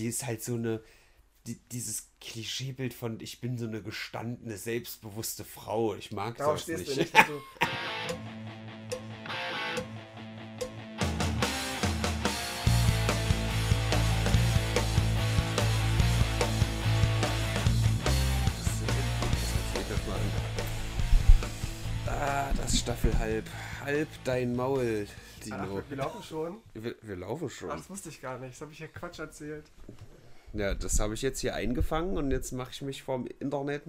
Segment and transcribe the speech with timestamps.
[0.00, 0.82] die ist halt so eine,
[1.46, 5.94] die, dieses Klischeebild von ich bin so eine gestandene, selbstbewusste Frau.
[5.94, 7.14] Ich mag Darauf das stehst nicht.
[7.14, 7.28] du nicht.
[7.28, 7.40] du-
[22.06, 23.48] Ah, das Staffel halb.
[23.84, 25.06] Halb dein Maul,
[25.44, 25.76] Dino.
[25.76, 26.56] wir, wir laufen schon.
[26.74, 27.68] Wir, wir laufen Ach, schon.
[27.70, 28.54] das wusste ich gar nicht.
[28.54, 29.64] Das habe ich ja Quatsch erzählt.
[30.52, 33.82] Ja, das habe ich jetzt hier eingefangen und jetzt mache ich mich vom Internet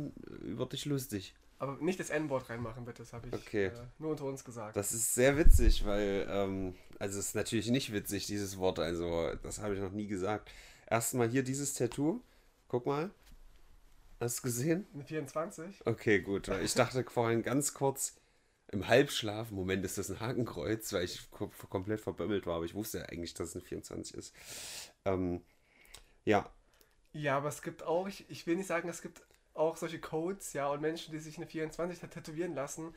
[0.43, 1.33] über dich lustig.
[1.57, 3.03] Aber nicht das N-Wort reinmachen, bitte.
[3.03, 3.65] Das habe ich Okay.
[3.67, 4.75] äh, nur unter uns gesagt.
[4.75, 9.31] Das ist sehr witzig, weil, ähm, also es ist natürlich nicht witzig, dieses Wort, also
[9.43, 10.49] das habe ich noch nie gesagt.
[10.89, 12.21] Erstmal hier dieses Tattoo.
[12.67, 13.11] Guck mal.
[14.19, 14.85] Hast du gesehen?
[14.93, 15.81] Eine 24?
[15.85, 16.47] Okay, gut.
[16.63, 18.15] Ich dachte vorhin ganz kurz
[18.71, 22.73] im Halbschlaf, Moment, ist das ein Hakenkreuz, weil ich kom komplett verbömmelt war, aber ich
[22.73, 24.33] wusste ja eigentlich, dass es ein 24 ist.
[25.05, 25.41] Ähm,
[26.25, 26.49] ja,
[27.13, 29.21] Ja, aber es gibt auch, ich, ich will nicht sagen, es gibt
[29.53, 32.95] auch solche Codes, ja, und Menschen, die sich eine 24 tat- tätowieren lassen,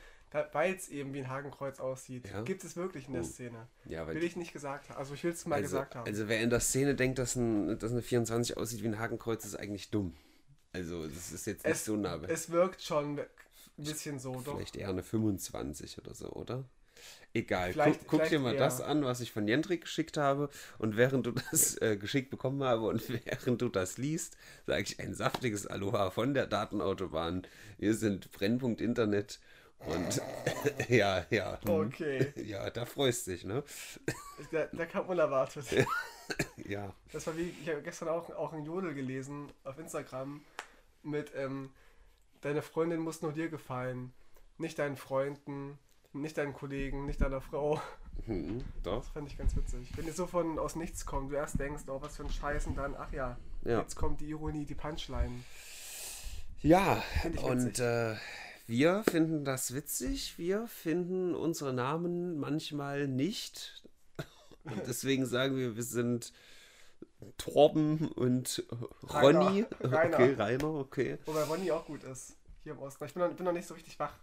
[0.52, 2.28] weil es eben wie ein Hakenkreuz aussieht.
[2.28, 2.42] Ja?
[2.42, 3.26] Gibt es wirklich in der Oh.
[3.26, 3.68] Szene.
[3.86, 4.98] ja, weil Will ich nicht gesagt haben.
[4.98, 6.06] Also ich will es mal also, gesagt haben.
[6.06, 9.44] also wer in der Szene denkt, dass, ein, dass eine 24 aussieht wie ein Hakenkreuz,
[9.44, 10.14] ist eigentlich dumm.
[10.72, 12.20] Also das ist jetzt nicht es, so nah.
[12.28, 13.20] es wirkt schon
[13.78, 14.56] ein bisschen so, doch.
[14.56, 16.64] Vielleicht eher eine 25 oder so, oder?
[17.34, 18.60] Egal, Vielleicht- guck, guck dir vielleicht mal eher.
[18.60, 20.48] das an, was ich von Jendrik geschickt habe.
[20.78, 25.00] Und während du das äh, geschickt bekommen habe und während du das liest, sage ich
[25.00, 27.46] ein saftiges Aloha von der Datenautobahn.
[27.78, 29.40] Wir sind Brennpunkt Internet.
[29.80, 30.22] Und
[30.88, 31.58] ja, ja.
[31.64, 31.70] hm.
[31.88, 32.32] Okay.
[32.46, 33.64] Ja, da freust dich, ne?
[34.52, 35.66] Der, der kam unerwartet.
[36.66, 36.94] Ja.
[37.12, 40.40] Das war wie, ich habe gestern auch, auch ein Jodel gelesen auf Instagram
[41.02, 41.70] mit, ähm,
[42.44, 44.12] deine Freundin muss nur dir gefallen,
[44.58, 45.78] nicht deinen Freunden,
[46.12, 47.80] nicht deinen Kollegen, nicht deiner Frau.
[48.26, 48.98] Hm, doch.
[49.02, 49.90] Das fand ich ganz witzig.
[49.96, 52.66] Wenn ihr so von aus nichts kommt, du erst denkst, oh, was für ein Scheiß
[52.68, 53.80] und dann, ach ja, Ja.
[53.80, 55.42] jetzt kommt die Ironie, die Punchline.
[56.62, 57.02] Ja,
[57.42, 58.14] und äh,
[58.66, 60.38] wir finden das witzig.
[60.38, 63.82] Wir finden unsere Namen manchmal nicht.
[64.64, 66.32] Und deswegen sagen wir, wir sind
[67.38, 68.64] Torben und
[69.12, 69.64] Ronny.
[69.80, 70.14] Rainer.
[70.18, 71.18] Okay, Rainer, okay.
[71.26, 73.04] Wobei Ronny auch gut ist, hier im Osten.
[73.04, 74.14] Ich bin noch, bin noch nicht so richtig wach.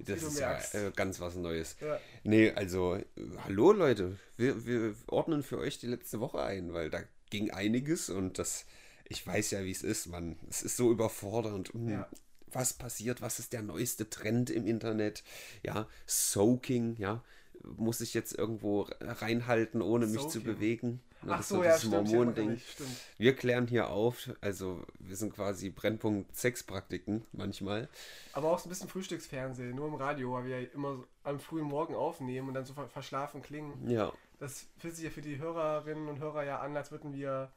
[0.00, 1.76] Das ist ja äh, ganz was Neues.
[1.80, 2.00] Ja.
[2.24, 3.04] Nee, also, äh,
[3.44, 4.18] hallo Leute.
[4.36, 7.00] Wir, wir ordnen für euch die letzte Woche ein, weil da
[7.30, 8.66] ging einiges und das,
[9.08, 10.36] ich weiß ja, wie es ist, man.
[10.50, 11.68] Es ist so überfordernd.
[11.72, 12.08] Hm, Ja.
[12.48, 13.20] Was passiert?
[13.20, 15.24] Was ist der neueste Trend im Internet?
[15.64, 17.22] Ja, Soaking, ja.
[17.76, 20.44] Muss ich jetzt irgendwo reinhalten, ohne mich zu Soaking.
[20.44, 21.00] bewegen?
[21.22, 22.08] Ne, Ach das ist so, ja, dieses stimmt.
[22.08, 22.60] Mormon-Ding.
[23.16, 27.88] Wir klären hier auf, also wir sind quasi Brennpunkt Sexpraktiken manchmal.
[28.34, 31.40] Aber auch so ein bisschen Frühstücksfernsehen, nur im Radio, weil wir ja immer so am
[31.40, 33.88] frühen Morgen aufnehmen und dann so ver- verschlafen klingen.
[33.88, 37.50] Ja, Das fühlt sich ja für die Hörerinnen und Hörer ja an, als würden wir,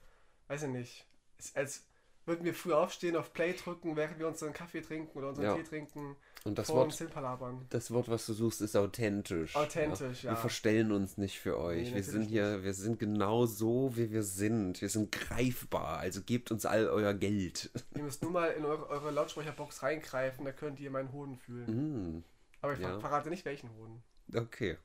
[0.47, 1.05] weiß ich nicht,
[1.53, 1.83] als
[2.27, 5.55] würden wir früh aufstehen, auf Play drücken, während wir unseren Kaffee trinken oder unseren Ja.
[5.55, 7.07] Tee trinken, und das vor Wort.
[7.69, 9.55] Das Wort, was du suchst, ist authentisch.
[9.55, 10.31] Authentisch, ja.
[10.31, 11.89] Wir verstellen uns nicht für euch.
[11.89, 14.79] Nee, wir sind hier, wir sind genau so, wie wir sind.
[14.81, 15.97] Wir sind greifbar.
[15.97, 17.69] Also gebt uns all euer Geld.
[17.95, 22.17] Ihr müsst nur mal in eure, eure Lautsprecherbox reingreifen, da könnt ihr meinen Hoden fühlen.
[22.17, 22.23] Mm,
[22.61, 22.99] Aber ich ja.
[22.99, 24.03] verrate nicht, welchen Hoden.
[24.35, 24.77] okay.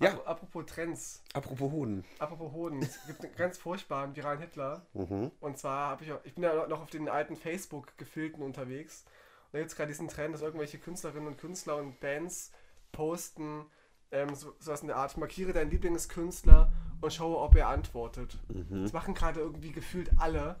[0.00, 0.10] Ja.
[0.12, 2.04] Ap- Apropos Trends, Apropos Hoden.
[2.18, 4.86] apropos Hoden, es gibt einen ganz furchtbaren viralen Hitler.
[4.94, 5.30] Mhm.
[5.40, 9.04] Und zwar habe ich auch, ich bin ja noch auf den alten Facebook-Gefilten unterwegs.
[9.46, 12.50] Und da gibt es gerade diesen Trend, dass irgendwelche Künstlerinnen und Künstler und Bands
[12.92, 13.66] posten,
[14.10, 18.38] ähm, so, sowas in der Art, markiere deinen Lieblingskünstler und schaue, ob er antwortet.
[18.48, 18.82] Mhm.
[18.82, 20.56] Das machen gerade irgendwie gefühlt alle.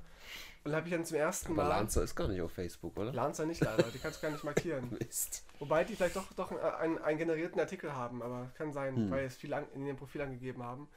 [0.66, 1.68] Und habe ich dann zum ersten Aber Mal.
[1.68, 3.12] Lancer ist gar nicht auf Facebook, oder?
[3.12, 4.90] Lancer nicht leider, die kannst du gar nicht markieren.
[5.00, 5.44] Mist.
[5.60, 6.50] Wobei die vielleicht doch, doch
[6.80, 9.10] einen, einen generierten Artikel haben, aber kann sein, Hm.
[9.10, 10.88] weil es viel an, in ihrem Profil angegeben haben.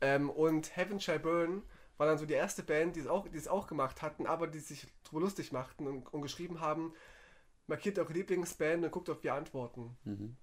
[0.00, 1.62] Ähm, und Heaven Shall Burn
[1.98, 4.46] war dann so die erste Band, die es auch, die es auch gemacht hatten, aber
[4.46, 6.94] die sich drüber lustig machten und, und geschrieben haben,
[7.66, 9.96] markiert eure Lieblingsband und guckt, ob wir antworten.
[10.04, 10.36] Mhm.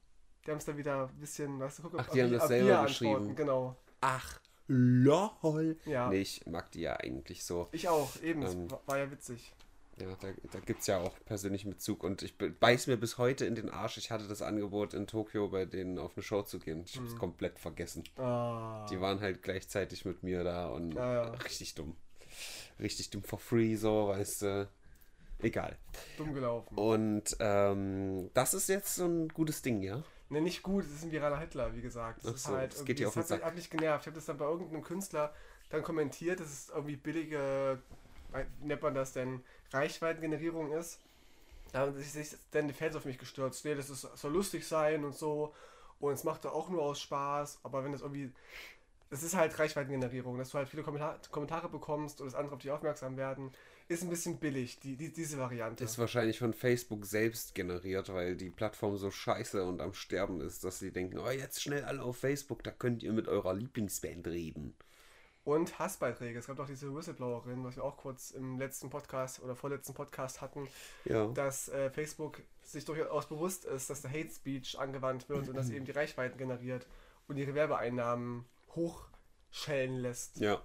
[0.45, 2.43] Die haben es dann wieder ein bisschen, weißt du, guck, ob, Ach, die haben das
[2.43, 3.15] ob selber wir geschrieben.
[3.15, 3.75] antworten, Genau.
[4.01, 5.77] Ach, lol.
[5.85, 6.09] Ja.
[6.09, 7.67] Nee, ich mag die ja eigentlich so.
[7.71, 9.53] Ich auch, eben, das Ähm, war, ja witzig.
[9.99, 12.03] Ja, da, da gibt es ja auch persönlichen Bezug.
[12.03, 13.97] Und ich be- beiß mir bis heute in den Arsch.
[13.97, 16.83] Ich hatte das Angebot in Tokio bei denen auf eine Show zu gehen.
[16.85, 17.17] Ich habe es Mhm.
[17.19, 18.03] komplett vergessen.
[18.17, 18.85] Ah.
[18.91, 21.29] Die waren halt gleichzeitig mit mir da und Ja, ja.
[21.31, 21.95] richtig dumm.
[22.79, 24.69] Richtig dumm for free, so, weißt du.
[25.39, 25.75] Egal.
[26.17, 26.75] dumm gelaufen.
[26.77, 30.03] Und ähm, das ist jetzt so ein gutes Ding, ja?
[30.29, 32.25] Ne, nicht gut, es ist ein viraler Hitler, wie gesagt.
[32.25, 33.47] Das so, halt das geht dir auf den das hat, mich- Sack.
[33.47, 34.03] hat mich genervt.
[34.03, 35.33] Ich habe das dann bei irgendeinem Künstler
[35.69, 37.81] dann kommentiert, dass es irgendwie billige,
[38.61, 40.99] wie nennt man das denn, Reichweitengenerierung ist.
[41.71, 43.65] Da haben sich, dann die Fans auf mich gestürzt.
[43.65, 45.53] Nee, das ist, soll lustig sein und so.
[45.99, 47.59] Und es macht doch auch nur aus Spaß.
[47.63, 48.31] Aber wenn das irgendwie
[49.09, 52.61] es ist halt Reichweitengenerierung, dass du halt viele Kommentar Kommentare bekommst und dass andere auf
[52.61, 53.51] dich aufmerksam werden.
[53.89, 55.83] Ist ein bisschen billig, die, die, diese Variante.
[55.85, 60.65] Ist wahrscheinlich von Facebook selbst generiert, weil die Plattform so scheiße und am Sterben ist,
[60.65, 64.27] dass sie denken, oh, jetzt schnell alle auf Facebook, da könnt ihr mit eurer Lieblingsband
[64.27, 64.75] reden.
[65.45, 66.37] Und Hassbeiträge.
[66.37, 70.41] Es gab auch diese Whistleblowerin, was wir auch kurz im letzten Podcast oder vorletzten Podcast
[70.41, 70.67] hatten,
[71.05, 71.27] Ja.
[71.27, 75.69] dass äh, Facebook sich durchaus bewusst ist, dass der Hate Speech angewandt wird und dass
[75.71, 76.85] eben die Reichweiten generiert
[77.29, 78.43] und ihre Werbeeinnahmen
[78.75, 80.41] hochschellen lässt.
[80.41, 80.61] Ja.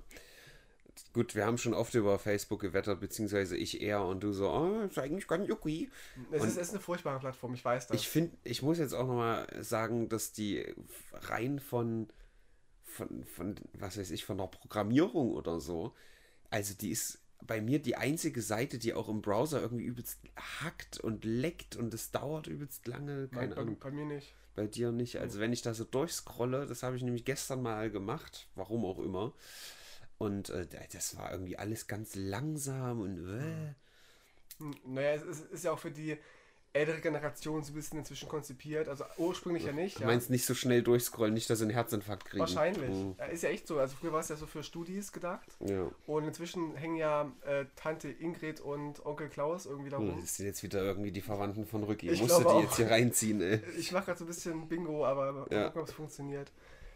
[1.12, 4.80] Gut, wir haben schon oft über Facebook gewettert, beziehungsweise ich eher und du so, oh,
[4.82, 5.90] ist eigentlich ganz okay.
[6.30, 8.00] Es ist, ist eine furchtbare Plattform, ich weiß das.
[8.00, 10.64] Ich finde, ich muss jetzt auch nochmal sagen, dass die
[11.12, 12.08] rein von,
[12.84, 15.94] von, von, was weiß ich, von der Programmierung oder so,
[16.50, 20.20] also die ist bei mir die einzige Seite, die auch im Browser irgendwie übelst
[20.60, 23.28] hackt und leckt und es dauert übelst lange.
[23.28, 23.76] Keine bei, Ahnung.
[23.80, 24.34] bei mir nicht.
[24.54, 25.16] Bei dir nicht.
[25.16, 28.98] Also wenn ich da so durchscrolle, das habe ich nämlich gestern mal gemacht, warum auch
[28.98, 29.32] immer.
[30.22, 33.74] Und äh, das war irgendwie alles ganz langsam und äh.
[34.58, 36.16] Hm, Naja, es ist, ist ja auch für die
[36.74, 38.88] ältere Generation so ein bisschen inzwischen konzipiert.
[38.88, 39.96] Also ursprünglich ja nicht.
[39.98, 40.06] Du Ja.
[40.06, 42.40] meinst nicht so schnell durchscrollen, nicht, dass sie einen Herzinfarkt kriegen.
[42.40, 42.88] Wahrscheinlich.
[42.88, 43.14] Mhm.
[43.30, 43.78] Ist ja echt so.
[43.78, 45.46] Also früher war es ja so für Studis gedacht.
[45.60, 45.90] Ja.
[46.06, 50.20] Und inzwischen hängen ja äh, Tante Ingrid und Onkel Klaus irgendwie da Oh, rum.
[50.22, 52.08] Das sind jetzt wieder irgendwie die Verwandten von Rücki.
[52.10, 52.76] Ich Musst du die glaube jetzt auch.
[52.76, 53.60] hier reinziehen, ey.
[53.78, 55.64] Ich mache gerade so ein bisschen Bingo, aber mal Ja.
[55.66, 56.50] gucken, ob es funktioniert.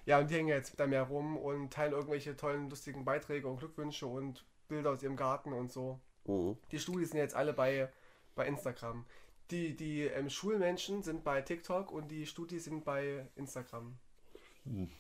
[0.06, 3.58] Ja, und die hängen jetzt da mehr rum und teilen irgendwelche tollen, lustigen Beiträge und
[3.58, 6.00] Glückwünsche und Bilder aus ihrem Garten und so.
[6.24, 6.56] Mhm.
[6.70, 7.90] Die Studis sind jetzt alle bei,
[8.36, 9.04] bei Instagram.
[9.50, 13.98] Die, die ähm, Schulmenschen sind bei TikTok und die Studis sind bei Instagram.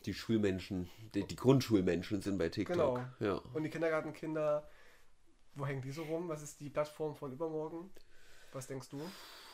[0.04, 2.76] Die Schulmenschen, die, die Grundschulmenschen sind bei TikTok.
[2.76, 3.04] Genau.
[3.18, 3.40] Ja.
[3.52, 4.68] Und die Kindergartenkinder,
[5.54, 6.28] wo hängen die so rum?
[6.28, 7.90] Was ist die Plattform von übermorgen?
[8.52, 9.00] Was denkst du?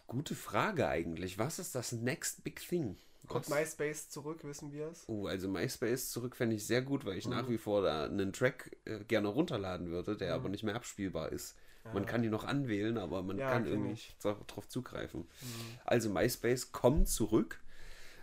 [0.06, 1.38] Gute Frage eigentlich.
[1.38, 2.98] Was ist das Next Big Thing?
[3.28, 3.48] Kommt?
[3.48, 5.08] MySpace zurück, wissen wir es?
[5.08, 7.30] Oh, also MySpace zurück fände ich sehr gut, weil ich Mhm.
[7.32, 11.32] nach wie vor da einen Track äh, gerne runterladen würde, der aber nicht mehr abspielbar
[11.32, 11.56] ist.
[11.92, 14.08] Man kann die noch anwählen, aber man Ja, kann irgendwie ich.
[14.10, 15.28] nicht darauf zugreifen.
[15.84, 17.60] Also MySpace kommt zurück.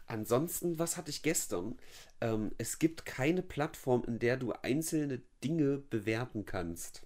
[0.07, 1.78] Ansonsten, was hatte ich gestern?
[2.22, 7.04] Ähm, es gibt keine Plattform, in der du einzelne Dinge bewerten kannst.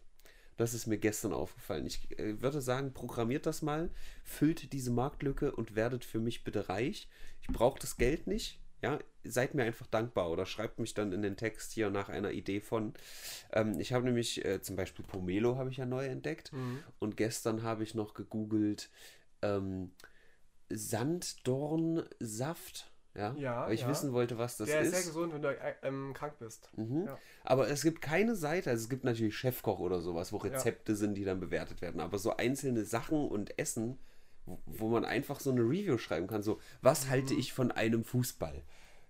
[0.58, 1.86] Das ist mir gestern aufgefallen.
[1.86, 3.90] Ich äh, würde sagen, programmiert das mal,
[4.24, 7.08] füllt diese Marktlücke und werdet für mich bitte reich.
[7.42, 8.60] Ich brauche das Geld nicht.
[8.82, 12.32] Ja, seid mir einfach dankbar oder schreibt mich dann in den Text hier nach einer
[12.32, 12.94] Idee von.
[13.54, 16.52] Ähm, ich habe nämlich äh, zum Beispiel Pomelo habe ich ja neu entdeckt
[17.00, 18.90] und gestern habe ich noch gegoogelt
[19.42, 19.92] ähm,
[20.70, 22.92] Sanddornsaft.
[23.15, 23.89] Ja, Ja, weil ich ja.
[23.89, 24.95] wissen wollte, was das Der ist ist.
[24.95, 26.69] sehr gesund, wenn du äh, ähm, krank bist.
[26.75, 27.06] Mhm.
[27.06, 27.18] Ja.
[27.44, 31.13] Aber es gibt keine Seite, also es gibt natürlich Chefkoch oder sowas, wo Rezepte sind,
[31.15, 32.01] die dann bewertet werden.
[32.01, 34.00] Aber so einzelne Sachen und Essen,
[34.45, 38.04] wo, wo man einfach so eine Review schreiben kann, so, was halte ich von einem
[38.04, 38.63] Fußball?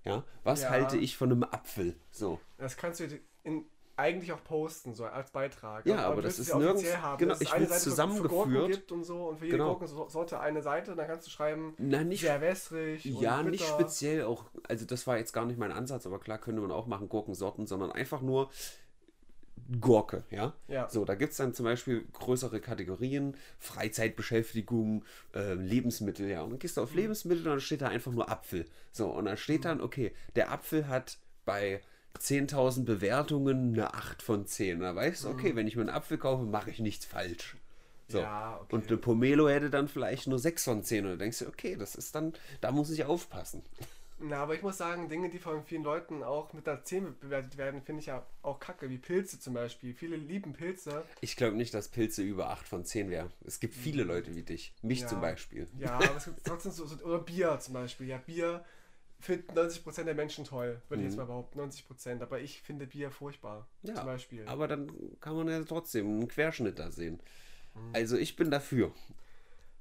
[0.04, 0.70] Ja, was Mhm.
[0.70, 1.96] Halte ich von einem Apfel?
[2.12, 2.42] So.
[2.58, 3.06] Das kannst du
[3.44, 3.66] in,
[3.96, 5.86] eigentlich auch posten, so als Beitrag.
[5.86, 6.84] Ja, aber das ist es nirgends-
[7.20, 8.92] genau, es ich für- für zusammengeführt.
[8.92, 9.76] Und so und für jede Genau.
[9.76, 14.24] Gurkensorte eine Seite, dann kannst du schreiben, Na, nicht, sehr wässrig ja, und nicht speziell
[14.24, 17.08] auch, also das war jetzt gar nicht mein Ansatz, aber klar könnte man auch machen
[17.08, 18.50] Gurkensorten, sondern einfach nur
[19.80, 20.54] Gurke, ja?
[20.68, 20.90] Ja.
[20.90, 26.42] So, da gibt es dann zum Beispiel größere Kategorien, Freizeitbeschäftigung, äh, Lebensmittel, ja.
[26.42, 26.88] Und dann gehst du Mhm.
[26.88, 28.66] auf Lebensmittel und dann steht da einfach nur Apfel.
[28.92, 31.82] So, und dann steht dann, okay, der Apfel hat bei
[32.20, 34.78] 10.000 Bewertungen eine 8 von 10.
[34.78, 37.56] Und da weißt du, okay, wenn ich mir einen Apfel kaufe, mache ich nichts falsch.
[38.08, 38.20] So.
[38.20, 38.24] Mhm.
[38.24, 38.76] Ja, okay.
[38.76, 41.06] Und eine Pomelo hätte dann vielleicht nur 6 von 10.
[41.06, 43.64] Und dann denkst du, okay, das ist dann, da muss ich aufpassen.
[44.20, 47.58] Na, aber ich muss sagen, Dinge, die von vielen Leuten auch mit einer 10 bewertet
[47.58, 49.94] werden, finde ich ja auch kacke, wie Pilze zum Beispiel.
[49.94, 51.04] Viele lieben Pilze.
[51.20, 53.32] Ich glaube nicht, dass Pilze über 8 von 10 wären.
[53.46, 54.72] Es gibt viele Leute wie dich.
[54.82, 55.08] Mich Ja.
[55.08, 55.68] zum Beispiel.
[55.78, 58.08] Ja, aber es gibt trotzdem so, so, oder Bier zum Beispiel.
[58.08, 58.64] Ja, Bier
[59.24, 61.60] finden 90% der Menschen toll, würde ich jetzt mal behaupten.
[61.60, 62.22] 90%.
[62.22, 63.68] Aber ich finde Bier furchtbar.
[63.82, 63.90] Mhm.
[63.90, 64.48] Ja, zum Beispiel.
[64.48, 67.20] aber dann kann man ja trotzdem einen Querschnitt da sehen.
[67.74, 67.90] Mhm.
[67.94, 68.92] Also ich bin dafür.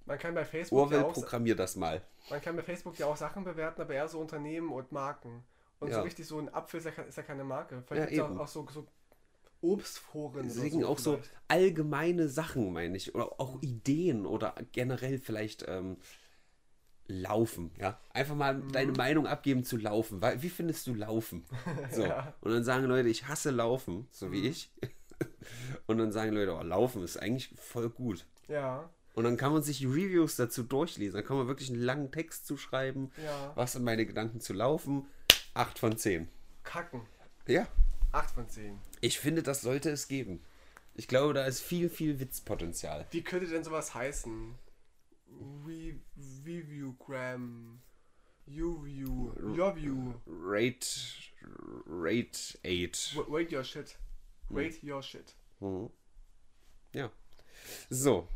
[0.07, 2.03] Man kann bei Facebook ja auch, programmier das mal.
[2.31, 5.45] man kann bei Facebook ja auch Sachen bewerten, aber eher so Unternehmen und Marken.
[5.79, 5.97] Und Ja.
[5.97, 7.83] so richtig so ein Apfel ist ja, ist ja keine Marke.
[7.87, 8.87] Vielleicht Ja, auch, auch so, so
[9.61, 10.43] Obstforen.
[10.45, 11.31] Deswegen auch so vielleicht.
[11.49, 13.15] allgemeine Sachen, meine ich.
[13.15, 15.99] Oder auch Ideen oder generell vielleicht ähm,
[17.21, 17.99] Laufen, ja.
[18.13, 18.73] Einfach mal Mhm.
[18.73, 20.21] deine Meinung abgeben zu Laufen.
[20.23, 21.45] Weil, wie findest du Laufen?
[21.93, 22.03] So.
[22.05, 22.23] Ja.
[22.23, 22.33] Mhm.
[22.47, 24.71] Und dann sagen Leute, ich hasse Laufen, so wie ich.
[25.87, 28.27] Und dann sagen Leute, oh, Laufen ist eigentlich voll gut.
[28.49, 31.15] Ja, Und dann kann man sich die Reviews dazu durchlesen.
[31.19, 33.13] Dann kann man wirklich einen langen Text zuschreiben.
[33.23, 33.53] Ja.
[33.55, 35.07] Was sind meine Gedanken zu Laufen?
[35.55, 36.29] 8 von 10.
[36.65, 37.03] kacken.
[37.47, 37.67] Ja.
[38.13, 38.79] 8 von 10.
[39.01, 40.43] Ich finde, das sollte es geben.
[40.95, 43.07] Ich glaube, da ist viel, viel Witzpotenzial.
[43.11, 44.55] Wie könnte denn sowas heißen?
[45.67, 45.95] Re
[46.45, 47.79] Review-Gram.
[48.47, 50.15] You, you, your view.
[50.27, 50.87] Rate,
[51.87, 53.13] Rate 8.
[53.15, 53.97] W- Rate your shit.
[54.51, 55.35] Rate your shit.
[55.61, 55.91] Mhm.
[56.93, 57.11] Ja.
[57.89, 58.27] So.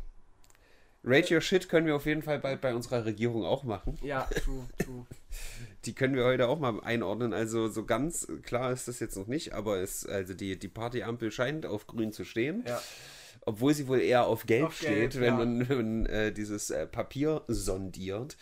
[1.03, 3.97] Rate Your Shit können wir auf jeden Fall bald bei unserer Regierung auch machen.
[4.01, 5.05] Ja, true, true.
[5.85, 7.33] Die können wir heute auch mal einordnen.
[7.33, 11.31] Also so ganz klar ist das jetzt noch nicht, aber es, also die, die Partyampel
[11.31, 12.63] scheint auf grün zu stehen.
[12.67, 12.81] Ja.
[13.47, 15.35] Obwohl sie wohl eher auf gelb Auf steht, gelb, wenn ja.
[15.37, 18.35] man, wenn äh, dieses äh, Papier sondiert.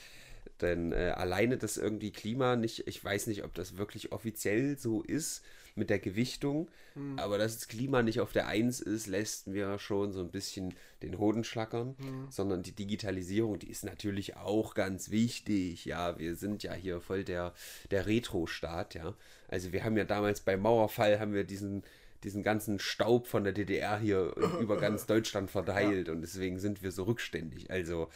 [0.62, 5.04] Denn äh, alleine das irgendwie Klima nicht, ich weiß nicht, ob das wirklich offiziell so
[5.04, 5.44] ist
[5.76, 7.20] mit der Gewichtung, Hm.
[7.20, 10.74] aber dass das Klima nicht auf der Eins ist, lässt mir schon so ein bisschen
[11.04, 12.28] den Hoden schlackern, Hm.
[12.32, 15.84] sondern die Digitalisierung, die ist natürlich auch ganz wichtig.
[15.84, 17.54] Ja, wir sind ja hier voll der,
[17.92, 19.14] der Retro-Staat, ja.
[19.50, 21.84] Also wir haben ja damals beim Mauerfall haben wir diesen
[22.24, 26.92] diesen ganzen Staub von der DDR hier über ganz Deutschland verteilt und deswegen sind wir
[26.92, 27.70] so rückständig.
[27.72, 28.10] Also,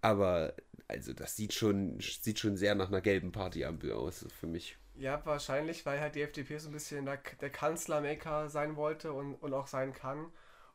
[0.00, 0.54] aber
[0.88, 4.76] also das sieht schon sieht schon sehr nach einer gelben Partyampel aus für mich.
[4.96, 9.34] Ja, wahrscheinlich, weil halt die FDP so ein bisschen der, der Kanzlermaker sein wollte und,
[9.34, 10.26] und auch sein kann.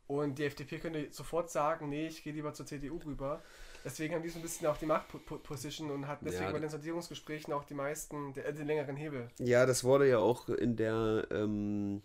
[0.08, 3.44] Und die FDP könnte sofort sagen, nee, ich gehe lieber zur CDU rüber.
[3.84, 6.70] Deswegen haben die so ein bisschen auch die Machtposition und hatten deswegen Ja, bei den
[6.70, 9.30] Sondierungsgesprächen auch die meisten, der, den längeren Hebel.
[9.38, 12.02] Ja, das wurde ja auch in der, ähm,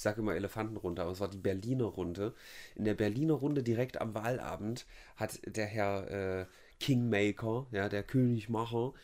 [0.00, 2.34] ich sage immer Elefantenrunde, aber es war die Berliner Runde.
[2.74, 6.46] In der Berliner Runde direkt am Wahlabend hat der Herr äh,
[6.80, 8.94] Kingmaker, ja, der Königmacher,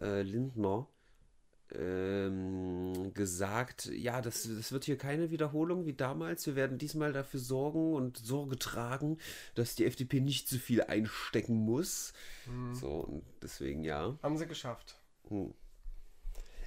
[0.00, 0.88] äh, Lindner,
[1.74, 6.46] ähm, gesagt, ja, das, das wird hier keine Wiederholung wie damals.
[6.46, 9.18] Wir werden diesmal dafür sorgen und Sorge tragen,
[9.54, 12.14] dass die FDP nicht zu viel einstecken muss.
[12.72, 14.16] So, und deswegen ja.
[14.22, 14.96] Haben sie geschafft.
[15.28, 15.52] Hm.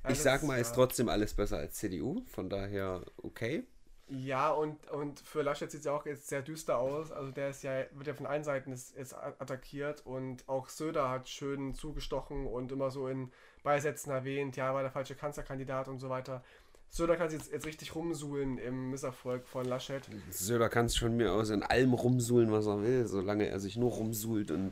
[0.09, 3.63] Ich sag mal, ist trotzdem alles besser als CDU, von daher okay.
[4.07, 7.11] Ja, und, und für Laschet sieht es ja auch jetzt sehr düster aus.
[7.11, 11.09] Also der ist ja, wird ja von allen Seiten jetzt, jetzt attackiert und auch Söder
[11.09, 13.31] hat schön zugestochen und immer so in
[13.63, 16.43] Beisätzen erwähnt, ja, war der falsche Kanzlerkandidat und so weiter.
[16.91, 20.03] Söder kann sich jetzt, jetzt richtig rumsuhlen im Misserfolg von Laschet.
[20.29, 23.75] Söder kann es von mir aus in allem rumsuhlen, was er will, solange er sich
[23.75, 24.71] nur rumsuhlt und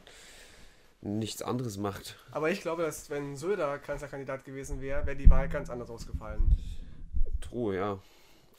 [1.03, 2.17] nichts anderes macht.
[2.31, 6.57] Aber ich glaube, dass wenn Söder Kanzlerkandidat gewesen wäre, wäre die Wahl ganz anders ausgefallen.
[7.41, 7.99] True, ja.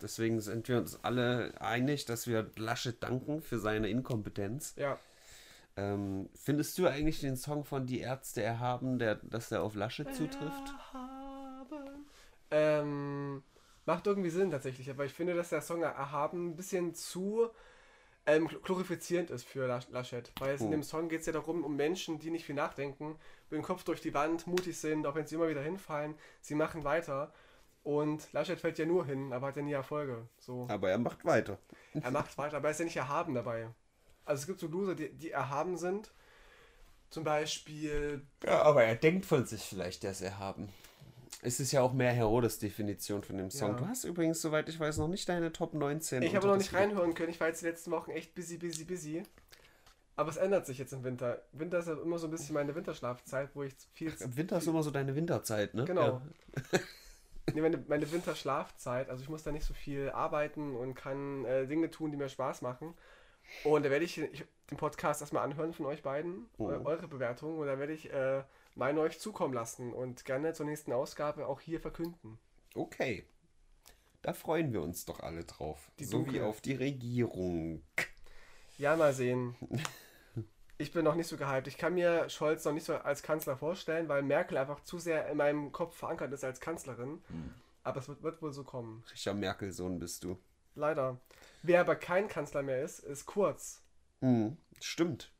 [0.02, 4.74] Deswegen sind wir uns alle einig, dass wir Laschet danken für seine Inkompetenz.
[4.76, 4.98] Ja,
[5.76, 10.14] Ähm, findest du eigentlich den Song von Die Ärzte erhaben, der, dass der auf Laschet
[10.14, 10.74] zutrifft?
[12.50, 13.42] Ähm,
[13.84, 17.48] macht irgendwie Sinn tatsächlich, aber ich finde, dass der Song Erhaben ein bisschen zu
[18.26, 20.32] ähm, glorifizierend ist für Las- Laschet.
[20.38, 20.70] Weil es in Oh.
[20.70, 23.16] dem Song geht es ja darum, um Menschen, die nicht viel nachdenken,
[23.50, 26.54] mit dem Kopf durch die Wand, mutig sind, auch wenn sie immer wieder hinfallen, sie
[26.54, 27.32] machen weiter.
[27.82, 30.26] Und Laschet fällt ja nur hin, aber hat ja nie Erfolge.
[30.38, 30.66] So.
[30.70, 31.58] Aber er macht weiter.
[31.92, 33.68] Er macht weiter, aber er ist ja nicht erhaben dabei.
[34.24, 36.10] Also es gibt so Loser, die, die erhaben sind.
[37.10, 40.72] Zum Beispiel Ja, aber er denkt von sich vielleicht, der ist erhaben.
[41.44, 43.72] Es ist ja auch mehr Herodes Definition von dem Song.
[43.72, 43.76] Ja.
[43.76, 46.22] Du hast übrigens, soweit ich weiß, noch nicht deine Top 19.
[46.22, 47.28] Ich habe noch nicht reinhören können.
[47.30, 49.22] Ich war jetzt die letzten Wochen echt busy, busy, busy.
[50.16, 51.42] Aber es ändert sich jetzt im Winter.
[51.52, 54.12] Winter ist ja immer so ein bisschen meine Winterschlafzeit, wo ich viel.
[54.20, 55.84] Im Winter ist immer so deine Winterzeit, ne?
[55.84, 56.22] Genau.
[57.54, 59.10] nee, meine, meine Winterschlafzeit.
[59.10, 62.28] Also ich muss da nicht so viel arbeiten und kann äh, Dinge tun, die mir
[62.28, 62.94] Spaß machen.
[63.64, 66.68] Und da werde ich, ich den Podcast erstmal anhören von euch beiden, Oh.
[66.68, 67.58] eu- eure Bewertung.
[67.58, 68.42] Und da werde ich äh,
[68.74, 72.38] meine euch zukommen lassen und gerne zur nächsten Ausgabe auch hier verkünden.
[72.74, 73.26] Okay.
[74.22, 75.90] Da freuen wir uns doch alle drauf.
[75.98, 77.82] Die so wie auf die Regierung.
[78.78, 79.56] Ja, mal sehen.
[80.76, 81.68] Ich bin noch nicht so gehypt.
[81.68, 85.28] Ich kann mir Scholz noch nicht so als Kanzler vorstellen, weil Merkel einfach zu sehr
[85.28, 87.22] in meinem Kopf verankert ist als Kanzlerin.
[87.84, 89.04] Aber es wird, wird wohl so kommen.
[89.12, 90.36] Richard Merkel-Sohn bist du.
[90.74, 91.20] Leider.
[91.62, 93.82] Wer aber kein Kanzler mehr ist, ist Kurz.
[94.20, 95.30] Mhm, stimmt.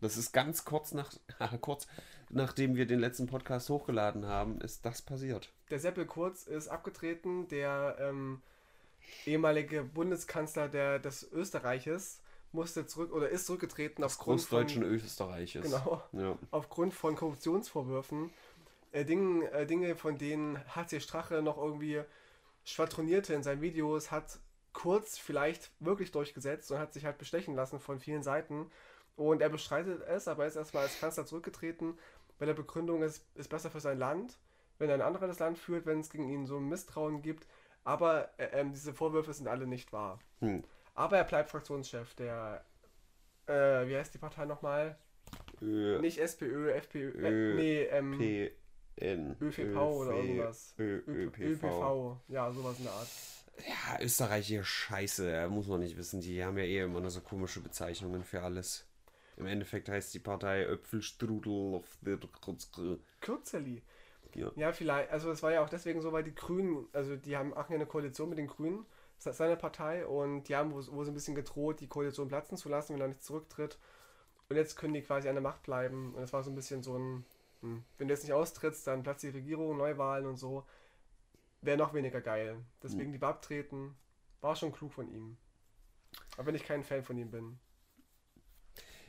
[0.00, 1.12] Das ist ganz kurz nach
[1.60, 1.88] kurz
[2.34, 5.52] nachdem wir den letzten Podcast hochgeladen haben, ist das passiert.
[5.70, 8.42] Der Seppel Kurz ist abgetreten, der ähm,
[9.26, 12.20] ehemalige Bundeskanzler der, des Österreiches
[12.52, 15.64] musste zurück oder ist zurückgetreten Des aufgrund großdeutschen von, Österreiches.
[15.64, 16.38] genau, Ja.
[16.50, 18.30] aufgrund von Korruptionsvorwürfen.
[18.92, 22.00] Äh, Dingen, äh, Dinge, von denen HC Strache noch irgendwie
[22.64, 24.38] schwadronierte in seinen Videos, hat
[24.72, 28.70] Kurz vielleicht wirklich durchgesetzt und hat sich halt bestechen lassen von vielen Seiten.
[29.16, 31.96] Und er bestreitet es, aber er ist erstmal als Kanzler zurückgetreten,
[32.38, 34.38] bei der Begründung, es ist besser für sein Land,
[34.78, 37.46] wenn ein anderer das Land führt, wenn es gegen ihn so ein Misstrauen gibt.
[37.84, 40.18] Aber äh, ähm, diese Vorwürfe sind alle nicht wahr.
[40.40, 40.64] Hm.
[40.94, 42.64] Aber er bleibt Fraktionschef der,
[43.46, 44.96] äh, wie heißt die Partei nochmal?
[45.60, 48.52] Ö, Nicht SPÖ, FPÖ, Ö, äh, nee, ähm, P,
[48.96, 50.74] N, ÖVP oder irgendwas.
[50.78, 51.40] Ö, ÖPV.
[51.40, 52.16] ÖPV.
[52.28, 53.08] Ja, sowas in der Art.
[53.66, 56.20] Ja, Österreich hier scheiße, muss man nicht wissen.
[56.20, 58.86] Die haben ja eh immer nur so komische Bezeichnungen für alles.
[59.36, 62.18] Im Endeffekt heißt die Partei Öpfelstrudel auf der
[63.20, 63.82] Kürzeli.
[64.34, 64.50] Ja.
[64.56, 65.10] Ja, vielleicht.
[65.10, 67.86] Also es war ja auch deswegen so, weil die Grünen, also die haben auch eine
[67.86, 68.84] Koalition mit den Grünen,
[69.16, 72.28] das ist seine Partei, und die haben wo, wo sie ein bisschen gedroht, die Koalition
[72.28, 73.78] platzen zu lassen, wenn er nicht zurücktritt.
[74.48, 76.14] Und jetzt können die quasi an der Macht bleiben.
[76.14, 77.24] Und es war so ein bisschen so ein,
[77.62, 80.64] hm, wenn du jetzt nicht austrittst, dann platzt die Regierung, Neuwahlen und so.
[81.62, 82.58] Wäre noch weniger geil.
[82.82, 83.96] Deswegen lieber abtreten.
[84.42, 85.38] War schon klug von ihm.
[86.36, 87.58] Auch wenn ich kein Fan von ihm bin.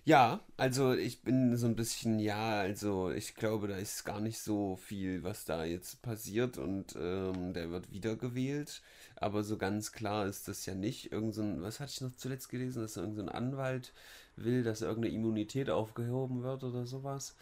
[0.07, 4.37] Ja, also ich bin so ein bisschen, ja, also ich glaube, da ist gar nicht
[4.37, 8.83] so viel, was da jetzt passiert und ähm, der wird wiedergewählt.
[9.15, 11.11] Aber so ganz klar ist das ja nicht.
[11.11, 13.93] Irgend so ein, was hatte ich noch zuletzt gelesen, dass irgendein so Anwalt
[14.35, 17.35] will, dass irgendeine Immunität aufgehoben wird oder sowas.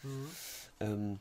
[0.80, 1.20] Ähm,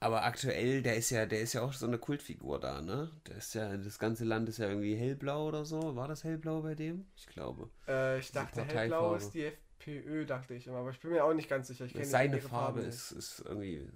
[0.00, 3.10] aber aktuell, der ist ja, der ist ja auch so eine Kultfigur da, ne?
[3.26, 5.96] Der ist ja, das ganze Land ist ja irgendwie hellblau oder so.
[5.96, 7.04] War das hellblau bei dem?
[7.14, 7.68] Ich glaube.
[7.86, 9.52] Äh, ich dachte, hellblau ist die
[9.88, 10.78] FPÖ, dachte ich immer.
[10.78, 11.86] Aber ich bin mir auch nicht ganz sicher.
[12.02, 13.88] Seine Farbe ist, ist irgendwie,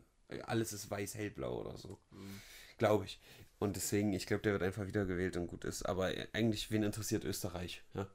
[0.44, 1.98] alles ist weiß-hellblau oder so.
[2.78, 3.20] Glaube ich.
[3.58, 5.84] Und deswegen, ich glaube, der wird einfach wiedergewählt und gut ist.
[5.84, 7.84] Aber eigentlich, wen interessiert Österreich?
[7.94, 8.06] Ja.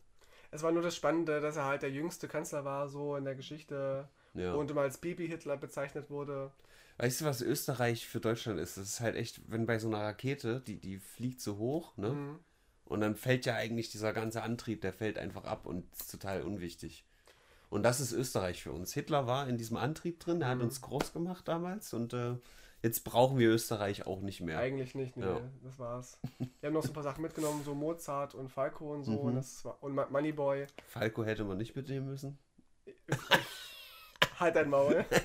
[0.52, 3.36] Es war nur das Spannende, dass er halt der jüngste Kanzler war, so in der
[3.36, 4.10] Geschichte.
[4.34, 4.54] ja.
[4.54, 6.52] Und immer als Baby-Hitler bezeichnet wurde.
[6.98, 8.78] weißt du, was Österreich für Deutschland ist?
[8.78, 12.12] Das ist halt echt, wenn bei so einer Rakete, die, die fliegt so hoch, ne?
[12.12, 12.40] Mhm.
[12.86, 16.42] Und dann fällt ja eigentlich dieser ganze Antrieb, der fällt einfach ab und ist total
[16.42, 17.06] unwichtig.
[17.70, 18.94] Und das ist Österreich für uns.
[18.94, 22.36] Hitler war in diesem Antrieb drin, der hat uns groß gemacht damals und äh,
[22.82, 24.60] jetzt brauchen wir Österreich auch nicht mehr.
[24.60, 25.42] Eigentlich nicht, nee, Ja.
[25.64, 26.18] das war's.
[26.62, 29.12] Wir haben noch so ein paar Sachen mitgenommen, so Mozart und Falco und so.
[29.12, 29.18] Mhm.
[29.20, 30.66] Und, das war, und Moneyboy.
[30.88, 32.38] Falco hätte man nicht mitnehmen müssen.
[34.40, 35.06] Halt dein Maul.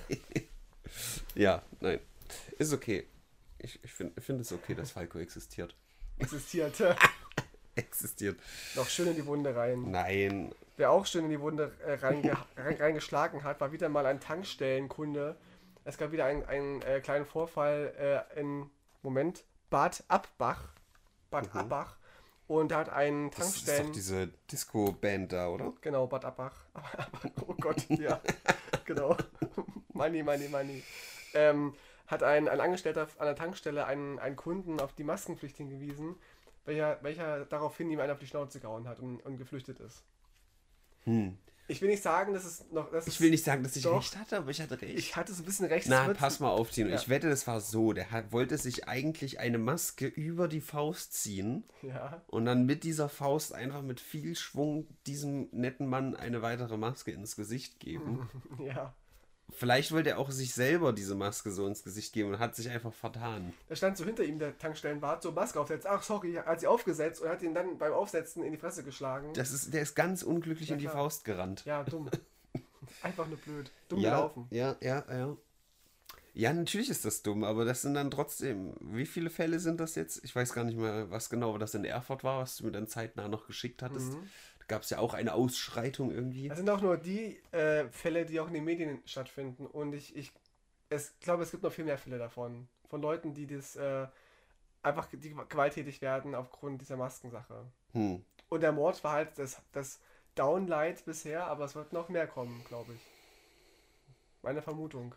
[1.34, 1.98] Ja, nein.
[2.58, 3.06] Ist okay.
[3.58, 5.74] Ich, ich finde find es okay, dass Falco existiert.
[6.18, 6.94] Existierte.
[7.74, 8.38] Existiert.
[8.76, 9.90] noch schön in die Wunde rein.
[9.90, 10.52] Nein.
[10.76, 14.20] Wer auch schön in die Wunde äh, reinge rein, reingeschlagen hat, war wieder mal ein
[14.20, 15.36] Tankstellenkunde.
[15.84, 18.70] Es gab wieder einen, einen äh, kleinen Vorfall äh, in,
[19.02, 20.68] Moment, Bad Abbach.
[21.30, 21.60] Bad Mhm.
[21.60, 21.96] Abbach.
[22.46, 23.86] Und da hat ein Das ist Tankstellen...
[23.86, 25.72] doch diese Disco-Band da, oder?
[25.80, 26.52] Genau, Bad Abbach.
[27.46, 28.20] oh Gott, ja.
[28.84, 29.16] genau.
[29.92, 30.82] money, money, money.
[31.34, 31.74] Ähm,
[32.06, 36.16] hat ein, ein Angestellter an der Tankstelle einen, einen Kunden auf die Maskenpflicht hingewiesen,
[36.64, 40.04] welcher, welcher daraufhin ihm einen auf die Schnauze gehauen hat und, und geflüchtet ist.
[41.04, 41.36] Hm.
[41.68, 42.90] Ich will nicht sagen, dass es noch.
[42.90, 43.96] Dass Ich will nicht sagen, dass ich Doch.
[43.96, 44.98] recht hatte, aber ich hatte recht.
[44.98, 45.86] Ich hatte so ein bisschen recht.
[45.88, 46.90] Na, pass mal auf, Tino.
[46.90, 46.96] Ja.
[46.96, 47.92] Ich wette, das war so.
[47.92, 52.20] Der hat, wollte sich eigentlich eine Maske über die Faust ziehen Ja.
[52.26, 57.12] und dann mit dieser Faust einfach mit viel Schwung diesem netten Mann eine weitere Maske
[57.12, 58.28] ins Gesicht geben.
[58.58, 58.94] Ja.
[59.52, 62.68] Vielleicht wollte er auch sich selber diese Maske so ins Gesicht geben und hat sich
[62.70, 63.52] einfach vertan.
[63.68, 65.86] Da stand so hinter ihm der Tankstellenwart, so Maske aufsetzt.
[65.86, 69.32] Ach, sorry, hat sie aufgesetzt und hat ihn dann beim Aufsetzen in die Fresse geschlagen.
[69.34, 70.96] Das ist, der ist ganz unglücklich Ja, in die klar.
[70.96, 71.64] Faust gerannt.
[71.64, 72.10] Ja, dumm.
[73.02, 73.70] Einfach nur blöd.
[73.88, 74.46] Dumm ja, gelaufen.
[74.50, 75.36] ja, ja, ja.
[76.34, 79.96] Ja, natürlich ist das dumm, aber das sind dann trotzdem, wie viele Fälle sind das
[79.96, 80.24] jetzt?
[80.24, 82.86] Ich weiß gar nicht mehr, was genau das in Erfurt war, was du mir dann
[82.88, 84.14] zeitnah noch geschickt hattest.
[84.14, 84.30] Mhm.
[84.62, 86.48] Da gab es ja auch eine Ausschreitung irgendwie.
[86.48, 89.66] Das sind auch nur die äh, Fälle, die auch in den Medien stattfinden.
[89.66, 90.32] Und ich, ich
[90.88, 92.68] es, glaube, es gibt noch viel mehr Fälle davon.
[92.88, 94.06] Von Leuten, die das äh,
[94.82, 97.66] einfach die gewalttätig werden aufgrund dieser Maskensache.
[97.92, 98.24] Hm.
[98.48, 100.00] Und der Mord war halt das, das
[100.34, 103.00] Downlight bisher, aber es wird noch mehr kommen, glaube ich.
[104.42, 105.14] Meine Vermutung.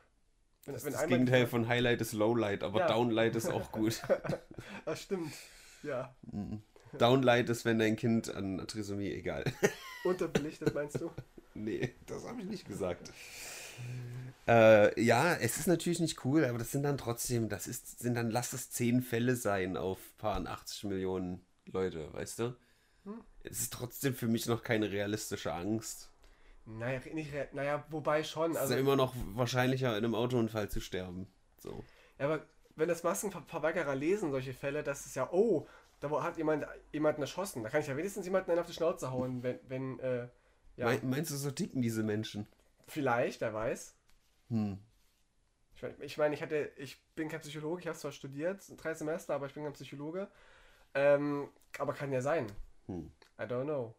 [0.65, 2.87] Wenn, Das, wenn das Gegenteil von Highlight ist Lowlight, aber Ja.
[2.87, 4.01] Downlight ist auch gut.
[4.85, 5.33] Das stimmt.
[5.83, 6.15] Ja.
[6.97, 9.43] Downlight ist, wenn dein Kind an Trisomie, egal.
[10.03, 11.11] Unterbelichtet, meinst du?
[11.53, 13.11] nee, das habe ich nicht gesagt.
[14.47, 18.15] Äh, ja, es ist natürlich nicht cool, aber das sind dann trotzdem, das ist, sind
[18.15, 22.55] dann, lass es zehn Fälle sein auf paar 80 Millionen Leute, weißt du?
[23.05, 23.21] Hm.
[23.43, 26.11] Es ist trotzdem für mich noch keine realistische Angst.
[26.65, 28.51] Naja, nicht, naja, wobei schon.
[28.51, 31.27] Es Also, ist ja immer noch wahrscheinlicher, in einem Autounfall zu sterben.
[31.59, 31.83] So.
[32.19, 35.67] Ja, aber wenn das Maskenverweigerer lesen, solche Fälle, das ist ja, oh,
[36.09, 37.63] da hat jemand jemanden erschossen.
[37.63, 40.27] Da kann ich ja wenigstens jemanden einen auf die Schnauze hauen, wenn, wenn äh,
[40.77, 42.47] ja, Mein, meinst du, so ticken diese Menschen?
[42.87, 43.95] vielleicht, wer weiß.
[44.49, 44.77] Hm.
[45.75, 48.93] Ich meine, ich, mein, ich hatte, ich bin kein Psychologe, ich habe zwar studiert, drei
[48.93, 50.29] Semester, aber ich bin kein Psychologe.
[50.93, 52.47] Ähm, aber kann ja sein.
[52.87, 53.11] Hm.
[53.39, 53.95] I don't know.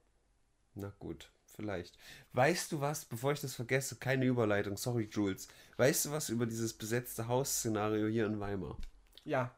[0.75, 1.99] Na gut, vielleicht.
[2.33, 5.49] Weißt du was, bevor ich das vergesse, keine Überleitung, sorry Jules.
[5.77, 8.79] Weißt du was über dieses besetzte Haus-Szenario hier in Weimar?
[9.25, 9.55] Ja.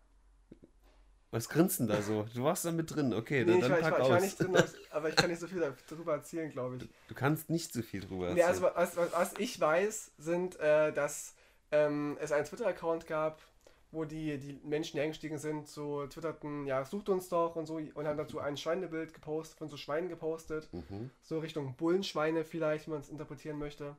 [1.31, 2.25] Was grinst denn da so?
[2.35, 4.09] Du warst da mit drin, okay, Nee, dann, ich, dann war, ich, pack war, ich
[4.09, 4.23] war aus.
[4.23, 4.57] nicht drin,
[4.91, 6.89] aber- ich kann nicht so viel darüber erzählen, glaube ich.
[7.09, 8.65] Du kannst nicht so viel drüber Nee, erzählen.
[8.65, 11.35] also was, was, was ich weiß, sind, äh, dass
[11.71, 13.43] ähm, es einen Twitter-Account gab,
[13.91, 17.77] wo die, die Menschen, die eingestiegen sind, so twitterten, ja, sucht uns doch und so
[17.77, 21.11] und haben dazu ein Schweinebild gepostet, von so Schweinen gepostet, mhm.
[21.23, 23.97] so Richtung Bullenschweine vielleicht, wie man es interpretieren möchte.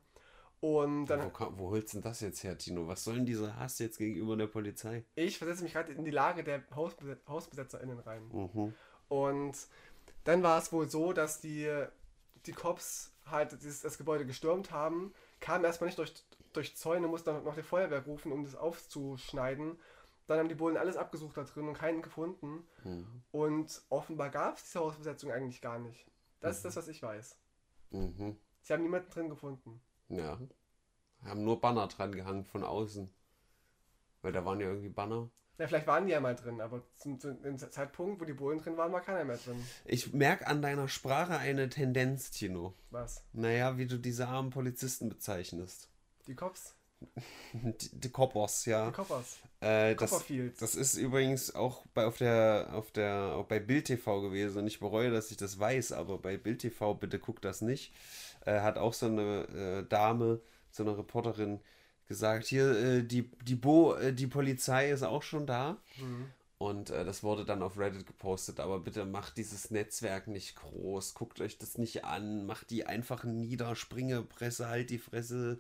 [0.61, 1.31] Und dann.
[1.33, 2.87] Wo, wo holst du denn das jetzt her, Tino?
[2.87, 5.05] Was soll denn dieser Hass jetzt gegenüber der Polizei?
[5.15, 8.27] Ich versetze mich gerade in die Lage der Hausbe HausbesetzerInnen rein.
[8.31, 8.73] Mhm.
[9.07, 9.57] Und
[10.25, 11.71] dann war es wohl so, dass die,
[12.45, 16.13] die Cops halt dieses, das Gebäude gestürmt haben, kamen erstmal nicht durch,
[16.53, 19.79] durch Zäune, mussten dann noch die Feuerwehr rufen, um das aufzuschneiden.
[20.27, 22.67] Dann haben die Bullen alles abgesucht da drin und keinen gefunden.
[22.83, 23.23] Mhm.
[23.31, 26.05] Und offenbar gab es diese Hausbesetzung eigentlich gar nicht.
[26.41, 27.37] Das ist das, was ich weiß.
[27.91, 28.37] Mhm.
[28.61, 29.81] Sie haben niemanden drin gefunden.
[30.09, 30.39] Ja.
[31.23, 33.09] Haben nur Banner dran gehangen von außen.
[34.21, 35.29] Weil da waren ja irgendwie Banner.
[35.57, 38.59] Ja, vielleicht waren die ja mal drin, aber zum, zum dem Zeitpunkt, wo die Bullen
[38.59, 39.61] drin waren, war keiner mehr drin.
[39.83, 42.73] Ich merke an deiner Sprache eine Tendenz, Tino.
[42.91, 43.25] Was?
[43.33, 45.89] Naja, wie du diese armen Polizisten bezeichnest.
[46.27, 46.75] Die Cops?
[47.53, 48.87] Die, die Koppers, ja.
[48.87, 49.37] Die Coppers?
[49.61, 50.25] Äh, das,
[50.59, 54.67] das ist übrigens auch bei auf der auf der auch bei Bild TV gewesen und
[54.67, 57.93] ich bereue, dass ich das weiß, aber bei Bild TV bitte guckt das nicht.
[58.45, 61.59] Äh, hat auch so eine äh, Dame, so eine Reporterin
[62.07, 65.77] gesagt, hier äh, die die Bo, äh, die Polizei ist auch schon da.
[65.97, 66.31] Mhm.
[66.57, 68.59] Und äh, das wurde dann auf Reddit gepostet.
[68.59, 71.13] Aber bitte macht dieses Netzwerk nicht groß.
[71.13, 72.45] Guckt euch das nicht an.
[72.45, 73.77] Macht die einfach nieder.
[73.77, 75.57] Springe, Presse, halt die Fresse.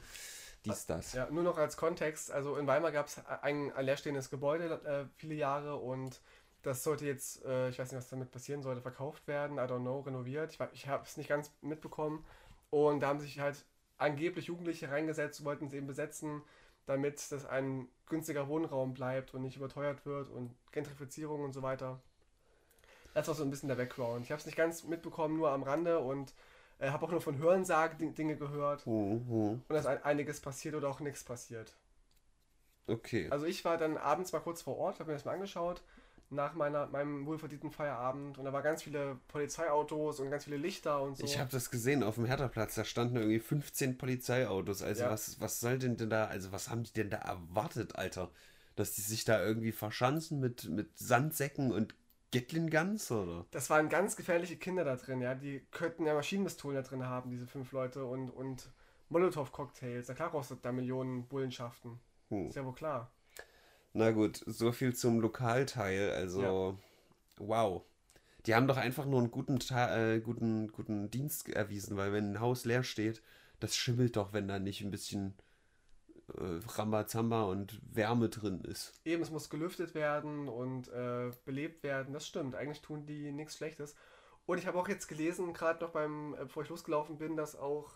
[0.65, 1.13] Dies, das.
[1.13, 5.35] Ja, nur noch als Kontext, also in Weimar gab es ein, leerstehendes Gebäude äh, viele
[5.35, 6.19] Jahre und
[6.63, 9.79] das sollte jetzt, äh, ich weiß nicht, was damit passieren sollte, verkauft werden, I don't
[9.79, 10.51] know, renoviert.
[10.51, 12.25] Ich, ich habe es nicht ganz mitbekommen.
[12.71, 13.65] Und da haben sich halt
[13.97, 16.41] angeblich Jugendliche reingesetzt, wollten es eben besetzen,
[16.85, 22.01] damit das ein günstiger Wohnraum bleibt und nicht überteuert wird und Gentrifizierung und so weiter.
[23.13, 24.25] Das war so ein bisschen der Background.
[24.25, 26.33] Ich habe es nicht ganz mitbekommen, nur am Rande und
[26.79, 29.61] äh, habe auch nur von Hörensagen Dinge gehört Mhm.
[29.67, 31.75] und dass ein, einiges passiert oder auch nichts passiert.
[32.87, 33.27] Okay.
[33.29, 35.83] Also ich war dann abends mal kurz vor Ort, habe mir das mal angeschaut,
[36.31, 41.01] nach meiner, meinem wohlverdienten Feierabend und da waren ganz viele Polizeiautos und ganz viele Lichter
[41.01, 41.25] und so.
[41.25, 44.81] Ich habe das gesehen auf dem Hertha-Platz, da standen irgendwie 15 Polizeiautos.
[44.83, 45.09] Also Ja.
[45.09, 48.29] was, was soll denn denn da, also was haben die denn da erwartet, Alter?
[48.75, 51.95] Dass die sich da irgendwie verschanzen mit, mit Sandsäcken und
[52.31, 53.45] Gatlin Guns, oder?
[53.49, 55.33] das waren ganz gefährliche Kinder da drin, ja.
[55.33, 58.69] Die könnten ja Maschinenpistolen da drin haben, diese fünf Leute und, und
[59.09, 60.07] Molotow-Cocktails.
[60.07, 61.99] Na klar kostet da Millionen Bullenschaften.
[62.29, 62.47] Hm.
[62.47, 63.09] Ist ja wohl klar.
[63.93, 66.11] Na gut, so viel zum Lokalteil.
[66.11, 66.77] Also,
[67.37, 67.83] wow.
[68.45, 72.39] Die haben doch einfach nur einen guten, äh, guten, guten Dienst erwiesen, weil wenn ein
[72.39, 73.21] Haus leer steht,
[73.59, 75.33] das schimmelt doch, wenn da nicht ein bisschen
[76.37, 78.93] äh, Rambazamba und Wärme drin ist.
[79.03, 82.13] Eben, es muss gelüftet werden und äh, belebt werden.
[82.13, 82.55] Das stimmt.
[82.55, 83.95] Eigentlich tun die nichts Schlechtes.
[84.45, 87.55] Und ich habe auch jetzt gelesen, gerade noch beim, äh, bevor ich losgelaufen bin, dass
[87.55, 87.91] auch,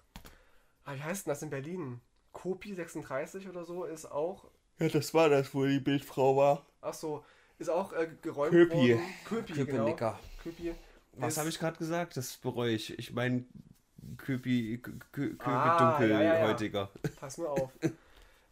[0.84, 2.02] ah, wie heißt denn das in Berlin?
[2.32, 6.66] Kopi 36 oder so ist auch, Ja, das war das, wo die Bildfrau war.
[6.82, 7.24] ach so,
[7.60, 8.76] ist auch äh, geräumt Köpi.
[8.76, 9.02] worden.
[9.26, 9.66] Köpi, genau.
[9.86, 10.20] Köpenicker.
[10.44, 10.76] Köpi.
[11.14, 12.18] Was habe ich gerade gesagt?
[12.18, 12.98] Das bereue ich.
[12.98, 13.46] Ich meine,
[14.18, 16.32] Köpi, Kö- Kö- Köpi Ah, ja, ja, ja.
[16.34, 16.90] dunkelhäutiger.
[17.20, 17.72] Pass nur auf.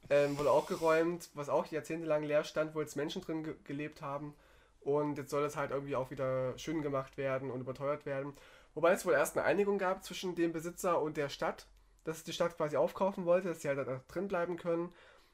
[0.09, 4.01] ähm, wurde auch geräumt, was auch jahrzehntelang leer stand, wo jetzt Menschen drin ge gelebt
[4.01, 4.33] haben.
[4.81, 8.33] Und jetzt soll es halt irgendwie auch wieder schön gemacht werden und überteuert werden.
[8.73, 11.67] Wobei es wohl erst eine Einigung gab zwischen dem Besitzer und der Stadt,
[12.03, 14.91] dass die Stadt quasi aufkaufen wollte, dass sie halt da drin bleiben können.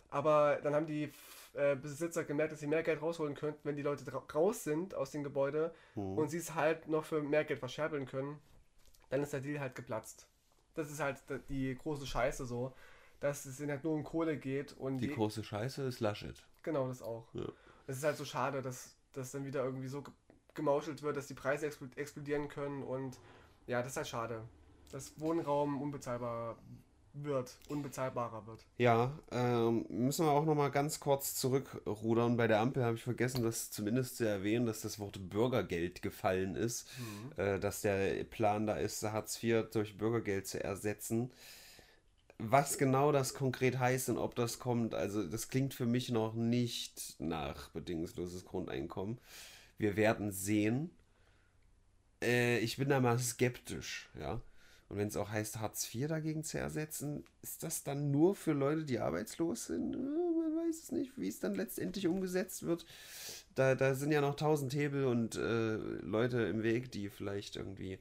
[0.09, 1.11] Aber dann haben die
[1.53, 5.11] äh, Besitzer gemerkt, dass sie mehr Geld rausholen könnten, wenn die Leute raus sind aus
[5.11, 6.17] dem Gebäude Hm.
[6.17, 8.39] und sie es halt noch für mehr Geld verscherbeln können.
[9.09, 10.27] Dann ist der Deal halt geplatzt.
[10.75, 11.17] Das ist halt
[11.49, 12.73] die große Scheiße so,
[13.19, 16.43] dass es ihnen halt nur um Kohle geht und Die die- große Scheiße ist Laschet.
[16.63, 17.25] genau das auch.
[17.33, 17.45] Ja.
[17.87, 20.13] Es ist halt so schade, dass das dann wieder irgendwie so ge-
[20.53, 23.17] gemauschelt wird, dass die Preise expl- explodieren können und
[23.65, 24.43] ja, das ist halt schade.
[24.91, 26.57] Dass Wohnraum unbezahlbar
[27.23, 28.65] wird, unbezahlbarer wird.
[28.77, 32.37] Ja, ähm, müssen wir auch noch mal ganz kurz zurückrudern.
[32.37, 36.55] Bei der Ampel habe ich vergessen, das zumindest zu erwähnen, dass das Wort Bürgergeld gefallen
[36.55, 36.87] ist.
[37.37, 41.31] Äh, dass der Plan da ist, Hartz IV durch Bürgergeld zu ersetzen.
[42.39, 46.35] Was genau das konkret heißt und ob das kommt, also das klingt für mich noch
[46.35, 49.17] nicht nach bedingungsloses Grundeinkommen.
[49.77, 50.91] Wir werden sehen.
[52.21, 54.41] Äh, ich bin da mal skeptisch, ja.
[54.89, 58.53] Und wenn es auch heißt, Hartz IV dagegen zu ersetzen, ist das dann nur für
[58.53, 59.93] Leute, die arbeitslos sind?
[59.93, 62.85] Äh, Man weiß es nicht, wie es dann letztendlich umgesetzt wird.
[63.55, 67.99] Da, da sind ja noch tausend Hebel und äh, Leute im Weg, die vielleicht irgendwie.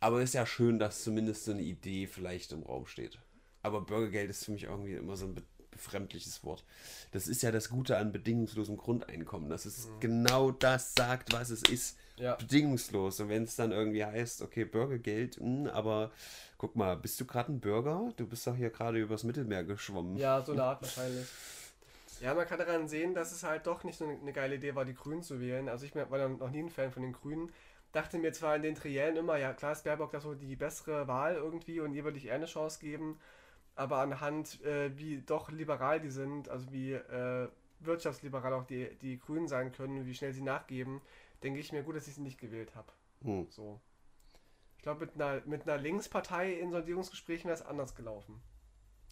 [0.00, 3.18] Aber ist ja schön, dass zumindest so eine Idee vielleicht im Raum steht.
[3.62, 6.64] Aber Bürgergeld ist für mich irgendwie immer so ein be befremdliches Wort.
[7.10, 11.60] Das ist ja das Gute an bedingungslosem Grundeinkommen, dass es genau das sagt, was es
[11.64, 12.36] ist Ja.
[12.36, 13.20] bedingungslos.
[13.20, 16.12] Und wenn es dann irgendwie heißt, okay, Bürgergeld, mh, aber
[16.58, 18.12] guck mal, bist du gerade ein Bürger?
[18.16, 20.16] Du bist doch hier gerade übers Mittelmeer geschwommen.
[20.16, 21.26] Ja, so eine Art wahrscheinlich.
[22.18, 24.86] Ja, man kann daran sehen, dass es halt doch nicht so eine, geile Idee war,
[24.86, 25.68] die Grünen zu wählen.
[25.68, 27.52] Also ich war ja noch nie ein Fan von den Grünen.
[27.92, 31.08] Dachte mir zwar in den Triellen immer, ja klar ist Baerbock da so die bessere
[31.08, 33.18] Wahl irgendwie und ihr würde ich eher eine Chance geben.
[33.76, 37.48] aber anhand, äh, wie doch liberal die sind, also wie äh,
[37.80, 41.02] wirtschaftsliberal auch die, die Grünen sein können, wie schnell sie nachgeben,
[41.42, 42.92] denke ich mir gut, dass ich sie nicht gewählt habe.
[43.22, 43.46] Hm.
[43.50, 43.80] So.
[44.76, 48.40] Ich glaube, mit einer, mit einer Linkspartei in Sondierungsgesprächen wäre es anders gelaufen.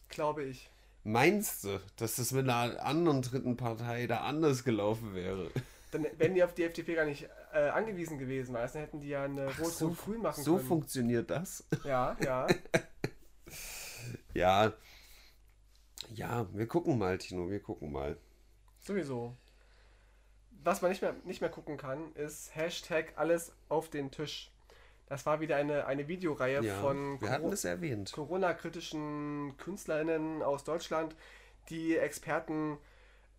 [0.09, 0.71] Glaube ich.
[1.03, 5.51] Meinst du, dass das mit einer anderen dritten Partei da anders gelaufen wäre?
[5.91, 9.11] Dann wären die auf die FDP gar nicht äh, angewiesen gewesen, weil dann hätten die
[9.11, 10.67] ja eine Rot-Rot-Grün machen so können.
[10.67, 11.65] funktioniert das?
[11.85, 12.49] Ja, ja.
[14.35, 14.73] Ja.
[16.13, 18.19] Ja, wir gucken mal, Tino, wir gucken mal.
[18.81, 19.37] Sowieso.
[20.65, 24.51] Was man nicht mehr, nicht mehr gucken kann, ist Hashtag alles auf den Tisch.
[25.07, 27.19] Das war wieder eine, eine Videoreihe Ja, von.
[28.13, 31.15] Corona-kritischen KünstlerInnen aus Deutschland,
[31.69, 32.79] die Experten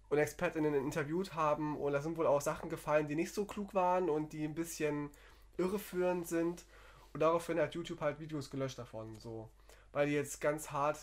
[0.09, 1.75] und ExpertInnen interviewt haben.
[1.77, 4.53] Und da sind wohl auch Sachen gefallen, die nicht so klug waren und die ein
[4.53, 5.09] bisschen
[5.57, 6.65] irreführend sind.
[7.13, 9.17] Und daraufhin hat YouTube halt Videos gelöscht davon.
[9.19, 9.49] So.
[9.91, 10.99] Weil die jetzt ganz hart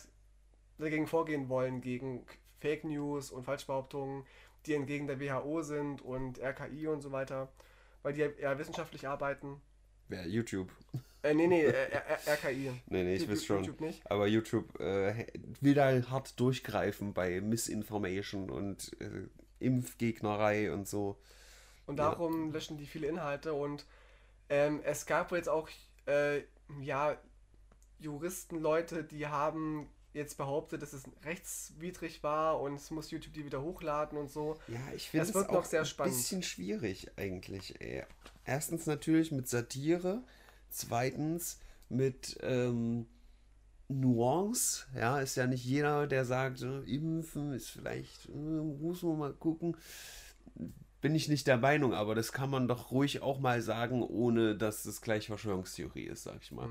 [0.77, 2.25] dagegen vorgehen wollen, gegen
[2.59, 4.25] Fake News und Falschbehauptungen,
[4.65, 7.51] die entgegen der WHO sind und RKI und so weiter.
[8.01, 9.61] Weil die eher wissenschaftlich arbeiten.
[10.09, 10.71] Wer, YouTube?
[11.23, 12.71] Äh, nee, nee, äh, RKI.
[12.87, 13.59] Nee, nee, ich weiß schon.
[13.59, 14.09] YouTube nicht.
[14.11, 15.25] Aber YouTube äh,
[15.61, 19.27] will da hart durchgreifen bei Misinformation und äh,
[19.59, 21.17] Impfgegnerei und so.
[21.85, 22.09] Und Ja.
[22.11, 23.85] darum löschen die viele Inhalte und
[24.49, 25.69] ähm, es gab jetzt auch
[26.05, 26.41] äh,
[26.81, 27.17] ja
[27.99, 33.45] Juristen, Leute, die haben jetzt behauptet, dass es rechtswidrig war und es muss YouTube die
[33.45, 34.57] wieder hochladen und so.
[34.67, 36.15] Ja, ich finde es wird auch noch sehr ein spannend.
[36.15, 37.79] bisschen schwierig eigentlich.
[37.81, 38.03] Ey.
[38.45, 40.23] Erstens natürlich mit Satire,
[40.69, 43.07] zweitens mit ähm,
[43.87, 44.85] Nuance.
[44.95, 49.33] Ja, ist ja nicht jeder, der sagt, äh, impfen ist vielleicht, äh, muss man mal
[49.33, 49.75] gucken.
[51.03, 54.55] Bin ich nicht der Meinung, aber das kann man doch ruhig auch mal sagen, ohne
[54.55, 56.69] dass es gleich Verschwörungstheorie ist, sag ich mal.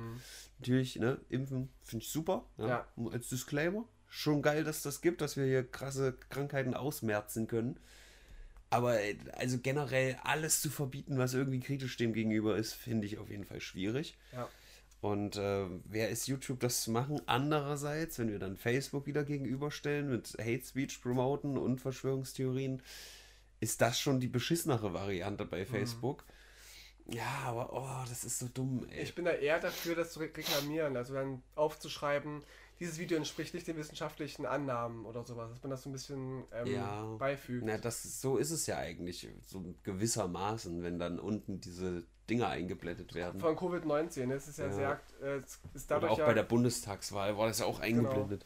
[0.59, 2.47] Natürlich, ne, impfen finde ich super.
[2.57, 3.85] Ja, Als Disclaimer.
[4.09, 7.79] Schon geil, dass das gibt, dass wir hier krasse Krankheiten ausmerzen können.
[8.71, 13.18] Aber äh, also generell alles zu verbieten, was irgendwie kritisch dem gegenüber ist, finde ich
[13.18, 14.16] auf jeden Fall schwierig.
[14.33, 14.49] Ja.
[15.03, 17.21] Und äh, wer ist YouTube, das zu machen?
[17.27, 22.83] Andererseits, wenn wir dann Facebook wieder gegenüberstellen mit Hate Speech promoten und Verschwörungstheorien,
[23.62, 26.25] ist das schon die beschissenere Variante bei Facebook.
[27.07, 29.03] Ja, aber oh, das ist so dumm, ey.
[29.03, 32.42] Ich bin da eher dafür, das zu re- reklamieren, also dann aufzuschreiben,
[32.81, 36.44] dieses Video entspricht nicht den wissenschaftlichen Annahmen oder sowas, dass man das so ein bisschen
[36.53, 37.05] ähm, Ja.
[37.18, 37.64] beifügt.
[37.64, 43.14] Na, das, so ist es ja eigentlich, so gewissermaßen, wenn dann unten diese Dinger eingeblendet
[43.14, 43.40] werden.
[43.40, 44.72] Von Covid-19, das ist ja, Ja.
[44.72, 48.44] sehr, äh, ist Oder dadurch auch ja, bei der Bundestagswahl war das ja auch eingeblendet.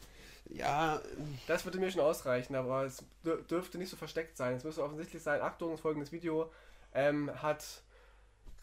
[0.49, 1.01] Ja,
[1.47, 4.55] Das würde mir schon ausreichen, aber es dür- dürfte nicht so versteckt sein.
[4.55, 6.51] Es müsste offensichtlich sein, Achtung, folgendes Video
[6.93, 7.63] ähm, hat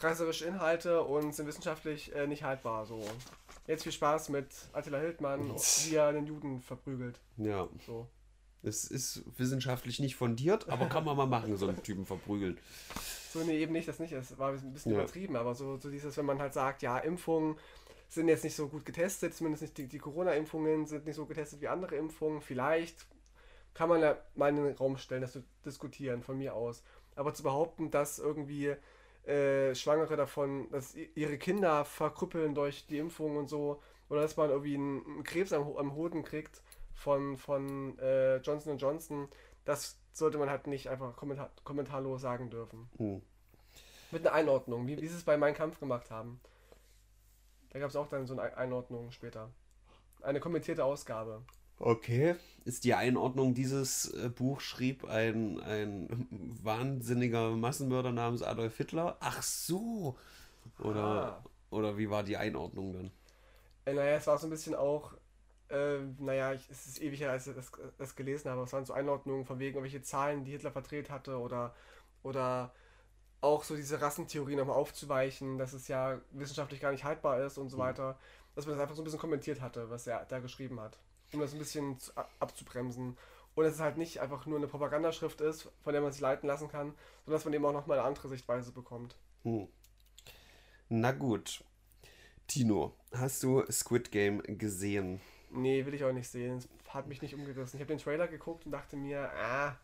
[0.00, 2.84] reißerische Inhalte und sind wissenschaftlich äh, nicht haltbar.
[2.86, 3.02] So.
[3.66, 7.18] Jetzt viel Spaß mit Attila Hildmann, wie er den Juden verprügelt.
[7.36, 7.68] ja.
[7.86, 8.08] So.
[8.66, 12.56] Es ist wissenschaftlich nicht fundiert, aber kann man mal machen, so einen Typen verprügeln.
[13.30, 14.12] So, nee, eben nicht, das nicht.
[14.14, 15.00] Es war ein bisschen Ja.
[15.00, 17.56] übertrieben, aber so, so dieses, wenn man halt sagt, ja, Impfungen
[18.14, 21.60] sind jetzt nicht so gut getestet, zumindest nicht die, die Corona-Impfungen sind nicht so getestet
[21.60, 22.40] wie andere Impfungen.
[22.40, 23.06] Vielleicht
[23.74, 26.82] kann man ja mal in den Raum stellen, das zu diskutieren, von mir aus.
[27.16, 28.76] Aber zu behaupten, dass irgendwie
[29.26, 34.50] äh, Schwangere davon, dass ihre Kinder verkrüppeln durch die Impfung und so, oder dass man
[34.50, 36.62] irgendwie einen, Krebs am, am Hoden kriegt
[36.94, 39.28] von, von äh, Johnson Johnson,
[39.64, 42.88] das sollte man halt nicht einfach kommentar kommentarlos sagen dürfen.
[42.98, 43.22] Hm.
[44.10, 46.40] Mit einer Einordnung, wie, wie sie es bei Mein Kampf gemacht haben.
[47.74, 49.50] Da gab es auch dann so eine Einordnung später.
[50.22, 51.42] Eine kommentierte Ausgabe.
[51.78, 52.36] Okay.
[52.64, 56.26] Ist die Einordnung dieses äh, Buch schrieb ein, ein
[56.62, 59.18] wahnsinniger Massenmörder namens Adolf Hitler?
[59.20, 60.16] Ach so.
[60.78, 61.44] Oder, Ah.
[61.70, 63.10] oder wie war die Einordnung dann?
[63.84, 65.14] Äh, naja, es war so ein bisschen auch,
[65.68, 68.62] äh, naja, ich, es ist ewig her, als ich das, das gelesen habe.
[68.62, 71.74] Es waren so Einordnungen von wegen irgendwelche Zahlen, die Hitler verdreht hatte oder,
[72.22, 72.72] oder
[73.44, 77.68] auch so diese Rassentheorie nochmal aufzuweichen, dass es ja wissenschaftlich gar nicht haltbar ist und
[77.68, 78.18] so weiter.
[78.54, 80.98] Dass man das einfach so ein bisschen kommentiert hatte, was er da geschrieben hat.
[81.32, 83.16] Um das ein bisschen zu, ab- abzubremsen.
[83.54, 86.48] Und dass es halt nicht einfach nur eine Propagandaschrift ist, von der man sich leiten
[86.48, 89.16] lassen kann, sondern dass man eben auch nochmal eine andere Sichtweise bekommt.
[89.42, 89.68] Hm.
[90.88, 91.62] Na gut.
[92.46, 95.20] Tino, hast du Squid Game gesehen?
[95.50, 96.58] Nee, will ich auch nicht sehen.
[96.58, 97.76] Es hat mich nicht umgerissen.
[97.76, 99.76] Ich habe den Trailer geguckt und dachte mir, ah,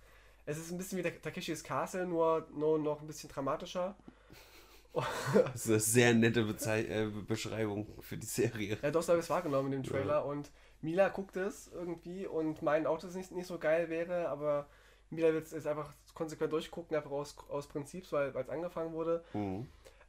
[0.46, 3.96] es ist ein bisschen wie Takeshis Castle, nur, nur noch ein bisschen dramatischer.
[5.35, 8.76] Das ist eine sehr nette Bezei äh, Beschreibung für die Serie.
[8.83, 10.24] Ja, doch, so habe ich es wahrgenommen in dem Trailer.
[10.24, 10.50] Und
[10.81, 14.66] Mila guckt es irgendwie und meint auch, dass es nicht, nicht so geil wäre, aber
[15.11, 19.24] Mila wird es jetzt einfach konsequent durchgucken, einfach aus, aus Prinzip, weil es angefangen wurde.
[19.33, 19.66] Hm.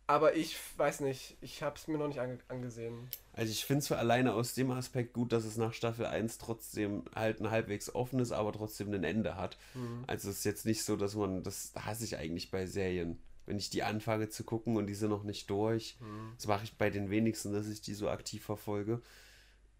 [0.07, 3.09] Aber ich weiß nicht, ich habe es mir noch nicht ange angesehen.
[3.41, 6.37] Also ich finde es für alleine aus dem Aspekt gut, dass es nach Staffel 1
[6.37, 9.57] trotzdem halt ein halbwegs offenes, aber trotzdem ein Ende hat.
[9.73, 10.03] Mhm.
[10.05, 13.17] Also es ist jetzt nicht so, dass man, das hasse ich eigentlich bei Serien.
[13.47, 16.33] Wenn ich die anfange zu gucken und die sind noch nicht durch, Mhm.
[16.37, 19.01] das mache ich bei den wenigsten, dass ich die so aktiv verfolge.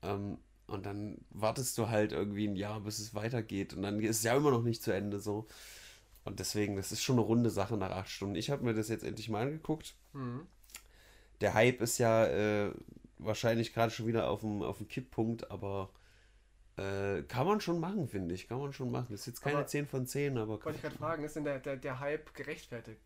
[0.02, 3.76] Ähm, und dann wartest du halt irgendwie ein Jahr, bis es weitergeht.
[3.76, 5.46] Und dann ist es ja immer noch nicht zu Ende so.
[6.24, 8.34] Und deswegen, das ist schon eine runde Sache nach acht Stunden.
[8.38, 9.94] Ich habe mir das jetzt endlich mal angeguckt.
[10.14, 10.48] Mhm.
[11.42, 12.72] Der Hype ist ja äh,
[13.22, 15.90] wahrscheinlich gerade schon wieder auf dem, auf dem Kipppunkt, aber
[16.78, 18.48] äh, kann man schon machen, finde ich.
[18.48, 19.08] Kann man schon machen.
[19.12, 20.64] Das ist jetzt keine Aber- 10 von 10, aber.
[20.64, 23.02] Wollte ich gerade fragen, ist denn der, der, der Hype gerechtfertigt?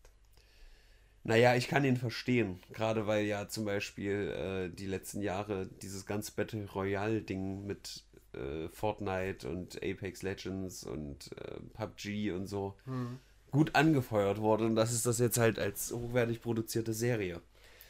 [1.24, 2.60] Naja, ich kann ihn verstehen.
[2.72, 4.30] Gerade weil ja zum Beispiel
[4.70, 11.32] äh, die letzten Jahre dieses ganze Battle Royale-Ding mit äh, Fortnite und Apex Legends und
[11.36, 13.18] äh, PUBG und so Mhm.
[13.50, 14.66] gut angefeuert wurde.
[14.66, 17.40] Und das ist das jetzt halt als hochwertig produzierte Serie.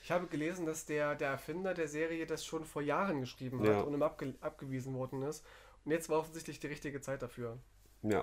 [0.07, 3.67] Ich habe gelesen, dass der, der Erfinder der Serie das schon vor Jahren geschrieben hat
[3.67, 3.81] Ja.
[3.81, 5.45] und ihm abge abgewiesen worden ist.
[5.85, 7.59] Und jetzt war offensichtlich die richtige Zeit dafür.
[8.03, 8.23] Ja.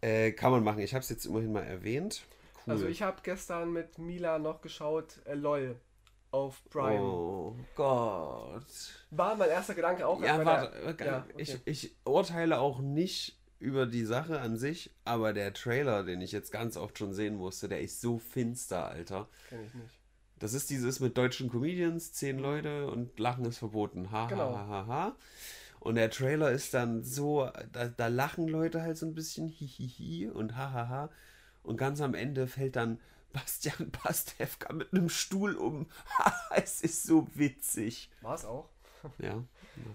[0.00, 0.80] Äh, kann man machen.
[0.80, 2.24] Ich habe es jetzt immerhin mal erwähnt.
[2.66, 2.72] Cool.
[2.72, 5.76] Also ich habe gestern mit Mila noch geschaut, äh, LOL
[6.32, 7.00] auf Prime.
[7.00, 8.66] Oh Gott.
[9.12, 10.20] War mein erster Gedanke auch.
[10.20, 10.94] Ja, warte.
[10.96, 11.62] der- ja, ich, okay.
[11.66, 16.50] ich urteile auch nicht über die Sache an sich, aber der Trailer, den ich jetzt
[16.50, 19.28] ganz oft schon sehen musste, der ist so finster, Alter.
[19.48, 20.00] Kenn ich nicht.
[20.38, 24.10] Das ist dieses mit deutschen Comedians, zehn Leute und Lachen ist verboten.
[24.10, 24.52] Ha, Genau.
[24.54, 25.16] ha, ha, ha, ha.
[25.80, 30.28] Und der Trailer ist dann so, da, da lachen Leute halt so ein bisschen hihihi
[30.28, 31.10] und ha, ha, ha.
[31.62, 32.98] Und ganz am Ende fällt dann
[33.32, 35.86] Bastian Pastewka mit einem Stuhl um.
[36.54, 38.10] es ist so witzig.
[38.22, 38.68] War es auch.
[39.18, 39.42] Ja,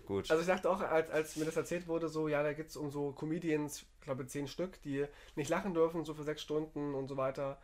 [0.05, 0.29] gut.
[0.29, 2.75] Also ich dachte auch, als, als mir das erzählt wurde, so, ja, da geht es
[2.77, 6.93] um so Comedians, ich glaube zehn Stück, die nicht lachen dürfen, so für sechs Stunden
[6.93, 7.57] und so weiter.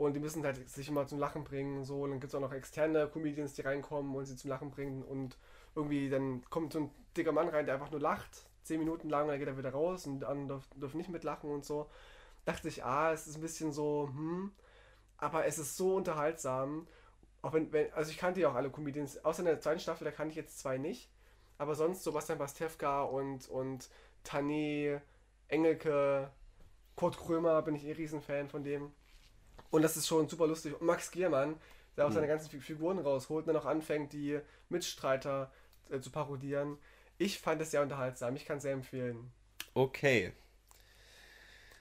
[0.00, 2.04] Und die müssen halt sich immer zum Lachen bringen, so.
[2.04, 5.02] Und dann gibt es auch noch externe Comedians, die reinkommen und sie zum Lachen bringen.
[5.02, 5.36] Und
[5.74, 9.24] irgendwie dann kommt so ein dicker Mann rein, der einfach nur lacht, zehn Minuten lang,
[9.24, 11.90] und dann geht er wieder raus und die anderen dürfen, nicht mitlachen und so.
[12.46, 14.52] Dachte ich, ah, es ist ein bisschen so, hm,
[15.18, 16.88] aber es ist so unterhaltsam.
[17.42, 20.06] Auch wenn, wenn, also ich kannte ja auch alle Comedians, außer in der zweiten Staffel,
[20.06, 21.10] da kannte ich jetzt zwei nicht.
[21.58, 23.90] Aber sonst so Bastian Pastewka und, und
[24.24, 24.98] Tani,
[25.48, 26.30] Engelke,
[26.96, 28.92] Kurt Krömer bin ich eh Riesenfan von dem.
[29.70, 30.74] Und das ist schon super lustig.
[30.80, 31.56] Und Max Giermann,
[31.96, 32.14] der auch Mhm.
[32.14, 35.52] seine ganzen Fi- Figuren rausholt und dann auch anfängt, die Mitstreiter
[35.90, 36.78] äh, zu parodieren.
[37.18, 38.34] Ich fand es sehr unterhaltsam.
[38.36, 39.30] Ich kann es sehr empfehlen.
[39.74, 40.32] Okay.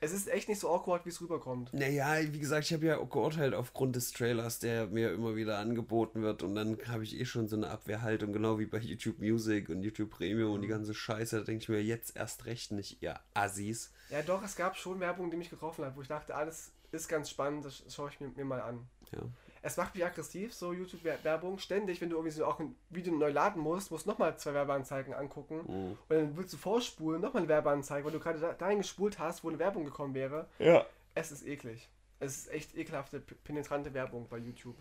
[0.01, 1.73] Es ist echt nicht so awkward, wie es rüberkommt.
[1.73, 5.57] Naja, wie gesagt, ich habe ja auch geurteilt aufgrund des Trailers, der mir immer wieder
[5.57, 6.41] angeboten wird.
[6.41, 9.81] Und dann habe ich eh schon so eine Abwehrhaltung, genau wie bei YouTube Music und
[9.81, 11.39] YouTube Premium und die ganze Scheiße.
[11.39, 13.91] Da denke ich mir jetzt erst recht nicht, ihr Assis.
[14.09, 17.07] Ja, doch, es gab schon Werbung, die mich getroffen hat, wo ich dachte, alles ist
[17.07, 18.87] ganz spannend, das schaue ich mir, mir mal an.
[19.11, 19.19] Ja.
[19.61, 21.59] Es macht mich aggressiv, so YouTube-Werbung.
[21.59, 24.53] Ständig, wenn du irgendwie so auch ein Video neu laden musst, musst du nochmal zwei
[24.53, 25.57] Werbeanzeigen angucken.
[25.67, 25.91] Mhm.
[25.91, 29.43] Und dann willst du vorspulen, nochmal eine Werbeanzeige, weil du gerade da, dahin gespult hast,
[29.43, 30.47] wo eine Werbung gekommen wäre.
[30.59, 30.85] Ja.
[31.13, 31.89] Es ist eklig.
[32.21, 34.75] Es ist echt ekelhafte, penetrante Werbung bei YouTube.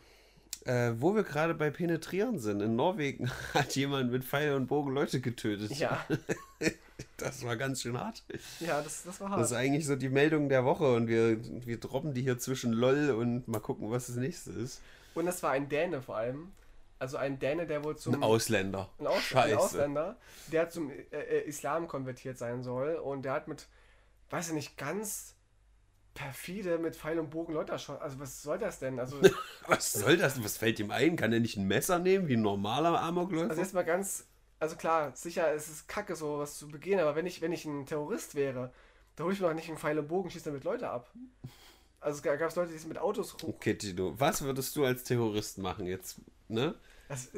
[0.65, 4.93] Äh, wo wir gerade bei Penetrieren sind, in Norwegen hat jemand mit Pfeil und Bogen
[4.93, 5.73] Leute getötet.
[5.73, 6.05] Ja,
[7.17, 8.25] Das war ganz schön hart.
[8.61, 9.41] ja, das, das war hart.
[9.41, 12.73] Das ist eigentlich so die Meldung der Woche und wir, wir droppen die hier zwischen
[12.73, 14.81] LOL und mal gucken, was das nächste ist.
[15.15, 16.53] Und das war ein Däne vor allem.
[17.01, 18.15] Also ein Däne, der wohl zum...
[18.15, 18.89] Ein Ausländer.
[18.99, 19.53] ein, Aus Scheiße.
[19.53, 20.17] ein Ausländer,
[20.49, 23.69] der zum äh, äh, Islam konvertiert sein soll und der hat mit,
[24.31, 25.35] weiß ich nicht, ganz
[26.15, 28.03] perfide mit Pfeil und Bogen Leute erschossen.
[28.03, 28.99] Also was soll das denn?
[28.99, 29.21] Also,
[29.69, 30.43] Was soll das?
[30.43, 31.15] Was fällt ihm ein?
[31.15, 33.51] Kann er nicht ein Messer nehmen, wie ein normaler Amokläufer?
[33.51, 34.27] also erstmal ganz,
[34.61, 37.65] also klar, sicher, es ist kacke so was zu begehen, aber wenn ich, wenn ich
[37.65, 38.73] ein Terrorist wäre,
[39.17, 41.13] da hole ich mir doch nicht einen Pfeil und Bogen, schieße damit Leute ab.
[42.01, 43.51] Also gab es Leute, die sind mit Autos rum.
[43.51, 46.21] okay, Tito, was würdest du als Terrorist machen jetzt?
[46.47, 46.75] Ne?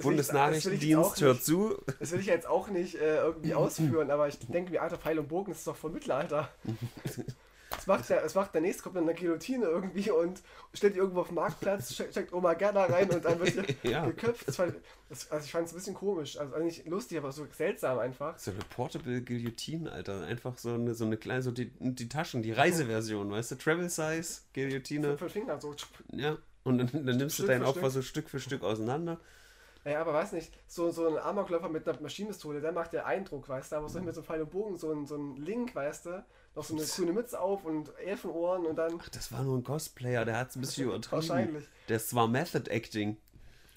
[0.03, 1.77] Bundesnachrichtendienst hört zu.
[1.99, 5.19] Das will ich jetzt auch nicht äh, irgendwie ausführen, aber ich denke mir, alter Pfeil
[5.19, 6.51] und Bogen, das ist doch von Mittelalter.
[7.71, 10.43] Das macht der, das macht der nächste, kommt dann eine Guillotine irgendwie und
[10.75, 14.05] stellt die irgendwo auf den Marktplatz, steckt, Oma Gerda rein und dann wird Ja.
[14.07, 14.49] geköpft.
[14.49, 14.67] Das war,
[15.09, 18.37] das, also ich fand es ein bisschen komisch, also nicht lustig, aber so seltsam einfach.
[18.39, 20.25] So eine Portable Guillotine, Alter.
[20.25, 23.55] Einfach so eine, so eine kleine, so die, die Taschen, die Reiseversion, weißt du?
[23.57, 25.17] Travel Size Guillotine.
[25.17, 25.75] Fünf Finger so.
[26.13, 26.37] Ja.
[26.65, 27.93] Und dann, dann nimmst du Stück dein für Opfer Stück.
[27.93, 29.21] so Stück für Stück auseinander.
[29.85, 33.49] Naja, aber weiß nicht, so, so ein Amokläufer mit einer Maschinenpistole, der macht ja Eindruck,
[33.49, 35.75] weißt du, aber so mit so einem Pfeil und Bogen, so ein, so ein Link,
[35.75, 39.43] weißt du, noch so eine grüne Mütze auf und Elfenohren und dann Ach, das war
[39.43, 41.13] nur ein Cosplayer, der hat es ein bisschen übertrieben.
[41.13, 41.65] wahrscheinlich.
[41.87, 43.17] Das war Method Acting.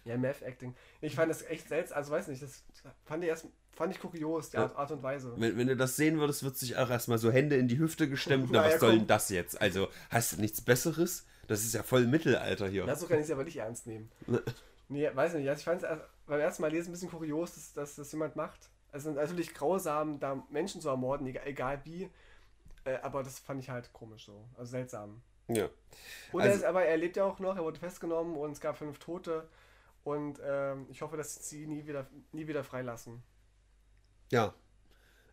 [0.06, 0.76] Ja, Math-Acting.
[1.00, 2.62] Ich fand das echt seltsam, also weiß nicht, das
[3.06, 4.64] fand ich erst, fand ich kurios, die Ja.
[4.64, 5.34] Art, Art und Weise.
[5.38, 8.10] Wenn, wenn du das sehen würdest, wird sich auch erstmal so Hände in die Hüfte
[8.10, 8.50] gestemmt.
[8.52, 9.00] Na, Na ja, was soll komm.
[9.00, 9.62] denn das jetzt?
[9.62, 11.26] Also, hast du nichts Besseres?
[11.48, 12.84] Das ist ja voll Mittelalter hier.
[12.86, 14.12] Na, so kann ich es aber nicht ernst nehmen.
[14.90, 15.50] Nee, weiß ich nicht.
[15.50, 15.90] Also ich fand es
[16.28, 18.60] beim ersten Mal lesen ein bisschen kurios, dass, dass das jemand macht.
[18.92, 22.10] Also natürlich grausam, da Menschen zu ermorden, egal wie.
[22.86, 24.48] Äh, aber das fand ich halt komisch so.
[24.58, 25.22] Also seltsam.
[25.48, 25.70] Ja.
[26.32, 28.60] Und Also- er ist, aber er lebt ja auch noch, er wurde festgenommen und es
[28.62, 29.48] gab fünf Tote.
[30.04, 33.24] Und ähm, ich hoffe, dass sie ihn nie wieder, nie wieder freilassen.
[34.32, 34.54] Ja.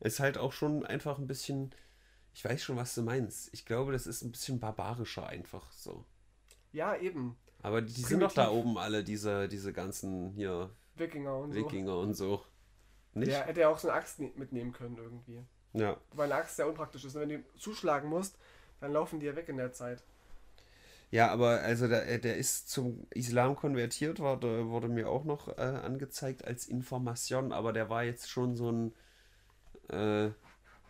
[0.01, 1.75] Ist halt auch schon einfach ein bisschen.
[2.33, 3.53] Ich weiß schon, was du meinst.
[3.53, 6.05] Ich glaube, das ist ein bisschen barbarischer einfach so.
[6.73, 7.37] Ja, eben.
[7.63, 11.59] Aber die, die sind doch da oben alle, diese, diese ganzen hier Wikinger und so.
[11.59, 12.45] Wikinger und so.
[13.13, 13.33] Nicht?
[13.33, 15.45] Der hätte ja auch so eine Axt ne- mitnehmen können irgendwie.
[15.73, 15.97] Ja.
[16.15, 17.15] Weil eine Axt sehr unpraktisch ist.
[17.15, 18.37] Und wenn du zuschlagen musst,
[18.81, 20.03] dann laufen die ja weg in der Zeit.
[21.11, 25.61] Ja, aber also der, der ist zum Islam konvertiert, war, wurde mir auch noch äh,
[25.61, 28.93] angezeigt als Information, aber der war jetzt schon so ein,
[29.89, 30.31] äh,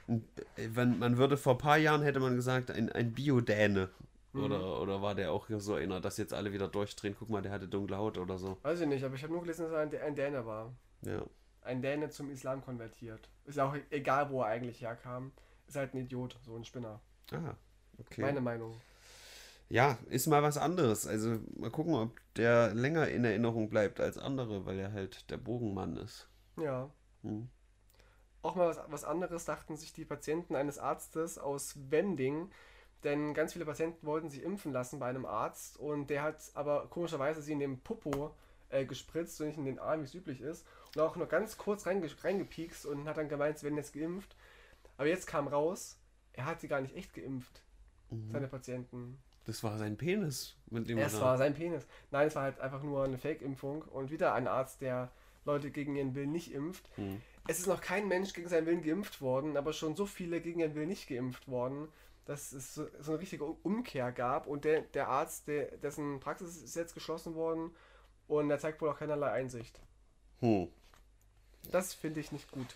[0.08, 3.88] ein wenn, man würde vor ein paar Jahren hätte man gesagt, ein, ein Biodäne.
[4.32, 7.42] Oder, oder war der auch hier so einer, dass jetzt alle wieder durchdrehen, guck mal,
[7.42, 8.58] der hatte dunkle Haut oder so.
[8.62, 10.72] Weiß ich nicht, aber ich habe nur gelesen, dass er ein, ein Däne war.
[11.02, 11.24] Ja.
[11.62, 13.28] Ein Däne zum Islam konvertiert.
[13.44, 15.32] Ist auch egal, wo er eigentlich herkam.
[15.66, 17.00] Ist halt ein Idiot, so ein Spinner.
[17.32, 17.54] Ah,
[17.98, 18.22] okay.
[18.22, 18.74] Meine Meinung.
[19.68, 21.06] Ja, ist mal was anderes.
[21.06, 25.36] Also mal gucken, ob der länger in Erinnerung bleibt als andere, weil er halt der
[25.36, 26.28] Bogenmann ist.
[26.56, 26.90] Ja.
[27.22, 27.48] Hm.
[28.42, 32.50] Auch mal was, was anderes dachten sich die Patienten eines Arztes aus Wending,
[33.04, 36.88] denn ganz viele Patienten wollten sich impfen lassen bei einem Arzt und der hat aber
[36.88, 38.34] komischerweise sie in den Popo
[38.70, 40.66] äh, gespritzt und nicht in den Arm, wie es üblich ist.
[40.96, 44.36] Auch nur ganz kurz reinge reingepiekst und hat dann gemeint, sie werden jetzt geimpft.
[44.96, 45.98] Aber jetzt kam raus,
[46.32, 47.62] er hat sie gar nicht echt geimpft,
[48.32, 49.18] seine Patienten.
[49.44, 51.86] Das war sein Penis, mit dem Es war sein Penis.
[52.10, 55.10] Nein, es war halt einfach nur eine Fake-Impfung und wieder ein Arzt, der
[55.44, 56.88] Leute gegen ihren Willen nicht impft.
[56.96, 57.20] Hm.
[57.48, 60.60] Es ist noch kein Mensch gegen seinen Willen geimpft worden, aber schon so viele gegen
[60.60, 61.88] ihren Willen nicht geimpft worden,
[62.26, 66.62] dass es so, so eine richtige Umkehr gab und der, der Arzt, der, dessen Praxis
[66.62, 67.74] ist jetzt geschlossen worden
[68.28, 69.80] und er zeigt wohl auch keinerlei Einsicht.
[70.40, 70.68] Hm.
[71.70, 72.66] Das finde ich nicht gut.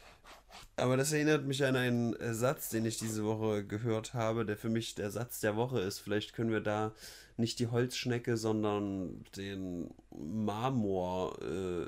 [0.76, 4.57] Aber das erinnert mich an einen äh, Satz, den ich diese Woche gehört habe, der
[4.57, 5.99] für mich der Satz der Woche ist.
[5.99, 6.93] Vielleicht können wir da
[7.37, 11.87] nicht die Holzschnecke, sondern den Marmor äh,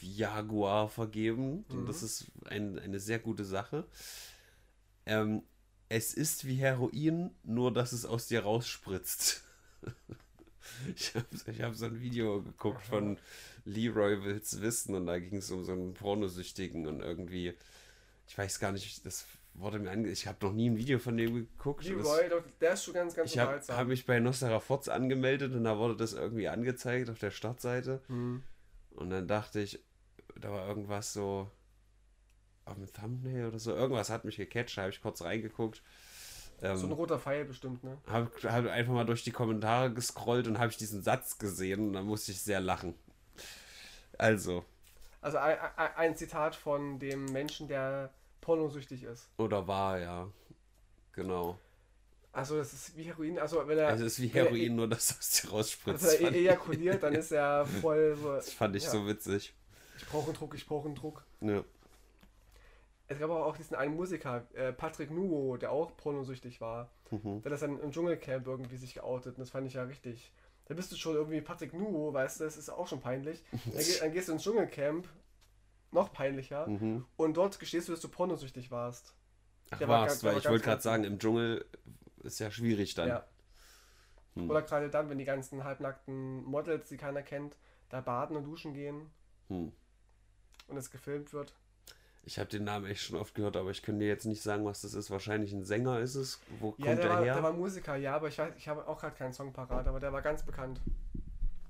[0.00, 1.64] Jaguar vergeben.
[1.68, 3.86] Und das ist ein, eine sehr gute Sache.
[5.06, 5.42] Ähm,
[5.88, 9.44] es ist wie Heroin, nur dass es aus dir rausspritzt.
[10.96, 13.18] ich habe ich hab so ein Video geguckt von
[13.64, 17.54] Leroy Wills Wissen und da ging es um so einen Pornosüchtigen und irgendwie,
[18.26, 20.08] ich weiß gar nicht, das wurde mir ange...
[20.08, 21.84] Ich habe noch nie ein Video von dem geguckt.
[21.84, 24.88] das- Leroy, doch, der ist schon ganz, ganz ich habe hab mich bei Nostra Forts
[24.88, 28.00] angemeldet und da wurde das irgendwie angezeigt auf der Startseite.
[28.08, 28.42] Hm.
[28.90, 29.80] Und dann dachte ich,
[30.40, 31.50] da war irgendwas so
[32.64, 33.74] auf dem Thumbnail oder so.
[33.74, 35.82] Irgendwas hat mich gecatcht, da habe ich kurz reingeguckt.
[36.62, 37.98] Ähm, So ein roter Pfeil bestimmt, ne?
[38.06, 41.92] habe hab einfach mal durch die Kommentare gescrollt und habe ich diesen Satz gesehen und
[41.94, 42.94] da musste ich sehr lachen.
[44.16, 44.64] Also,
[45.20, 45.58] Also ein,
[45.96, 48.10] ein, Zitat von dem Menschen, der
[48.40, 49.28] pornosüchtig ist.
[49.38, 50.28] oder war, ja.
[51.12, 51.58] Genau.
[52.32, 54.76] Also das ist wie Heroin, also wenn er, Also es ist wie wenn er- Heroin,
[54.76, 56.04] nur dass aus dir rausspritzt.
[56.04, 58.32] Also er ejakuliert, dann ist er voll so.
[58.36, 58.90] das fand ich ja.
[58.90, 59.52] so witzig.
[59.98, 61.24] Ich brauche einen Druck, ich brauche einen Druck.
[61.40, 61.62] Ja.
[63.12, 66.90] Es gab auch diesen einen Musiker, äh, Patrick Nuo, der auch pornosüchtig war.
[67.10, 67.42] Mhm.
[67.42, 70.32] Der hat das dann im Dschungelcamp irgendwie sich geoutet und das fand ich ja richtig.
[70.66, 73.42] Da bist du schon irgendwie Patrick Nuo, weißt du, das ist auch schon peinlich.
[73.66, 75.08] Dann, dann gehst du ins Dschungelcamp,
[75.90, 77.04] noch peinlicher, Mhm.
[77.16, 79.14] und dort gestehst du, dass du pornosüchtig warst.
[79.70, 81.64] Ach Der war was, ganz- der weil war ich wollte gerade sagen, im Dschungel
[82.22, 83.08] ist ja schwierig dann.
[83.08, 83.26] Ja.
[84.36, 84.48] Hm.
[84.48, 87.56] Oder gerade dann, wenn die ganzen halbnackten Models, die keiner kennt,
[87.90, 89.10] da baden und duschen gehen
[89.48, 89.72] Hm.
[90.68, 91.54] und es gefilmt wird.
[92.24, 94.64] Ich habe den Namen echt schon oft gehört, aber ich könnte dir jetzt nicht sagen,
[94.64, 95.10] was das ist.
[95.10, 96.40] Wahrscheinlich ein Sänger ist es.
[96.60, 97.34] Wo Ja, kommt der, der, war, her?
[97.34, 99.98] der war Musiker, ja, aber ich weiß, ich habe auch gerade keinen Song parat, aber
[99.98, 100.80] der war ganz bekannt.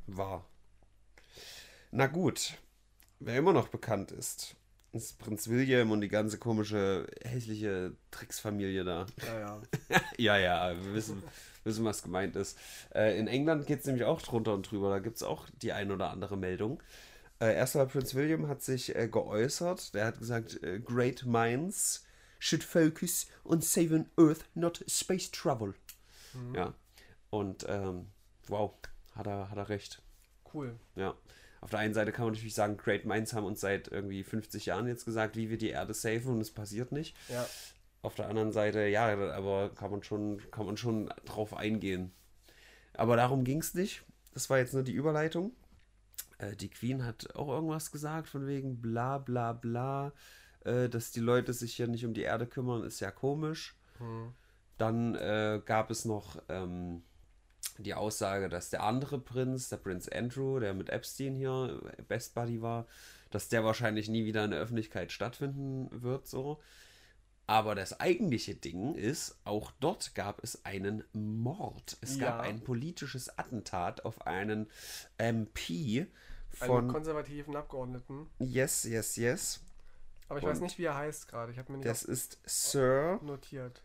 [0.07, 0.44] War.
[1.90, 2.59] Na gut.
[3.18, 4.57] Wer immer noch bekannt ist,
[4.92, 9.07] ist Prinz William und die ganze komische, hässliche Tricksfamilie da.
[9.24, 9.62] Ja, ja.
[10.18, 11.22] ja, ja, wir wissen,
[11.64, 12.59] wissen was gemeint ist.
[12.94, 14.90] Äh, in England geht es nämlich auch drunter und drüber.
[14.90, 16.82] Da gibt es auch die ein oder andere Meldung.
[17.43, 19.95] Äh, erstmal Prinz William hat sich äh, geäußert.
[19.95, 22.05] Der hat gesagt, äh, Great minds
[22.38, 25.74] should focus on saving Earth, not space travel.
[26.55, 26.72] Ja.
[27.30, 28.07] Und ähm,
[28.47, 28.72] wow,
[29.16, 30.03] hat er, hat er recht.
[30.55, 30.76] Cool.
[30.95, 31.14] Ja.
[31.61, 34.66] Auf der einen Seite kann man natürlich sagen, Great Minds haben uns seit irgendwie 50
[34.66, 37.16] Jahren jetzt gesagt, wie wir die Erde safen und es passiert nicht.
[37.28, 37.45] Ja.
[38.03, 42.12] Auf der anderen Seite, ja, aber kann man schon, kann man schon drauf eingehen.
[42.95, 44.05] Aber darum ging es nicht.
[44.32, 45.53] Das war jetzt nur die Überleitung.
[46.43, 50.12] Äh, die Queen hat auch irgendwas gesagt, von wegen bla bla bla,
[50.64, 53.74] äh, dass die Leute sich hier nicht um die Erde kümmern, ist ja komisch.
[53.99, 54.32] Hm.
[54.78, 57.03] Dann äh, gab es noch ähm,
[57.78, 62.61] die Aussage, dass der andere Prinz, der Prinz Andrew, der mit Epstein hier Best Buddy
[62.62, 62.86] war,
[63.30, 66.61] dass der wahrscheinlich nie wieder in der Öffentlichkeit stattfinden wird, so.
[67.47, 71.99] Aber das eigentliche Ding ist, auch dort gab es einen Mord.
[72.01, 72.26] Es Ja.
[72.26, 74.70] gab ein politisches Attentat auf einen
[75.18, 76.07] MP
[76.61, 78.28] Einen von konservativen Abgeordneten.
[78.38, 79.61] Yes, Yes, Yes.
[80.28, 81.53] Aber ich Und- weiß nicht, wie er heißt gerade.
[81.53, 83.82] Ich habe mir nicht Das ist Sir, notiert.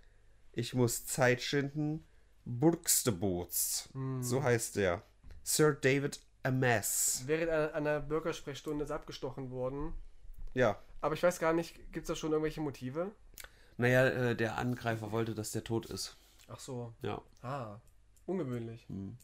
[0.54, 2.06] ich muss Zeit schinden,
[2.46, 3.90] Burgsteboots.
[3.94, 4.24] Hm.
[4.24, 5.02] So heißt der.
[5.44, 7.24] Sir David Amass.
[7.26, 9.94] Während einer, einer Bürgersprechstunde ist abgestochen worden.
[10.54, 10.78] Ja.
[11.02, 13.12] Aber ich weiß gar nicht, gibt es da schon irgendwelche Motive?
[13.78, 16.18] Naja, äh, der Angreifer wollte, dass der tot ist.
[16.48, 16.94] Ach so.
[17.02, 17.22] Ja.
[17.42, 17.80] Ah,
[18.26, 18.86] ungewöhnlich.
[18.88, 19.18] Hm.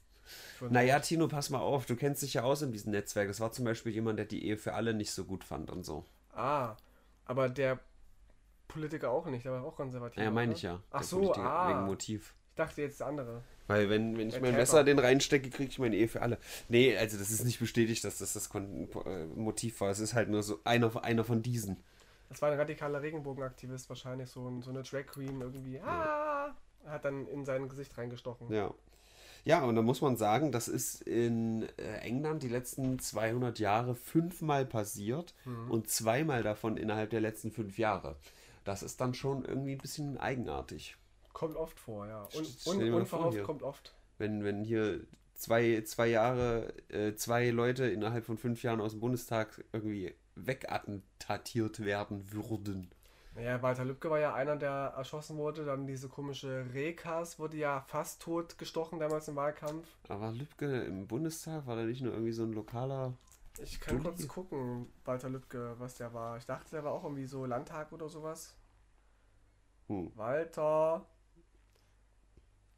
[0.69, 3.27] Naja, Tino, pass mal auf, du kennst dich ja aus in diesem Netzwerk.
[3.27, 5.83] Das war zum Beispiel jemand, der die Ehe für alle nicht so gut fand und
[5.83, 6.05] so.
[6.35, 6.75] Ah,
[7.25, 7.79] aber der
[8.67, 10.17] Politiker auch nicht, der war auch konservativ.
[10.17, 10.81] Naja, meine ich ja.
[10.91, 11.69] Ach Der so, Politiker, ah.
[11.69, 12.33] Wegen Motiv.
[12.49, 13.41] Ich dachte jetzt der andere.
[13.67, 14.55] Weil wenn, wenn ich mein.
[14.55, 16.37] Messer den reinstecke, kriege ich meine Ehe für alle.
[16.69, 19.89] Nee, also das ist nicht bestätigt, dass das das Kon äh, Motiv war.
[19.89, 21.77] Es ist halt nur so einer, einer von diesen.
[22.29, 25.79] Das war ein radikaler Regenbogenaktivist wahrscheinlich, so, ein, so eine Drag Queen irgendwie.
[25.79, 26.55] Ah,
[26.85, 28.51] hat dann in sein Gesicht reingestochen.
[28.51, 28.73] Ja.
[29.45, 33.95] Ja, und da muss man sagen, das ist in äh, England die letzten 200 Jahre
[33.95, 35.69] fünfmal passiert Mhm.
[35.71, 38.15] und zweimal davon innerhalb der letzten fünf Jahre.
[38.63, 40.95] Das ist dann schon irgendwie ein bisschen eigenartig.
[41.33, 42.23] Kommt oft vor, ja.
[42.35, 43.93] Und, und unverhofft kommt oft.
[44.17, 45.01] Wenn, wenn hier
[45.33, 51.83] zwei, zwei Jahre, äh, zwei Leute innerhalb von fünf Jahren aus dem Bundestag irgendwie wegattentatiert
[51.83, 52.89] werden würden.
[53.35, 55.65] Naja, Walter Lübcke war ja einer, der erschossen wurde.
[55.65, 59.87] Dann diese komische Rekas wurde ja fast tot gestochen damals im Wahlkampf.
[60.07, 63.13] Aber Lübcke im Bundestag war da nicht nur irgendwie so ein lokaler.
[63.61, 64.09] Ich kann Dulli.
[64.09, 66.37] kurz gucken, Walter Lübcke, was der war.
[66.37, 68.55] Ich dachte, der war auch irgendwie so Landtag oder sowas.
[69.87, 70.11] Hm.
[70.15, 71.05] Walter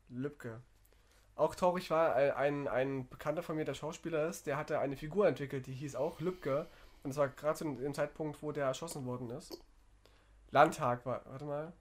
[0.09, 0.61] Lübcke.
[1.35, 4.95] Auch traurig war äh, ein, ein Bekannter von mir, der Schauspieler ist, der hatte eine
[4.95, 6.67] Figur entwickelt, die hieß auch Lübcke.
[7.03, 9.59] Und das war gerade zu dem Zeitpunkt, wo der erschossen worden ist.
[10.55, 11.73] Landtag war, warte mal.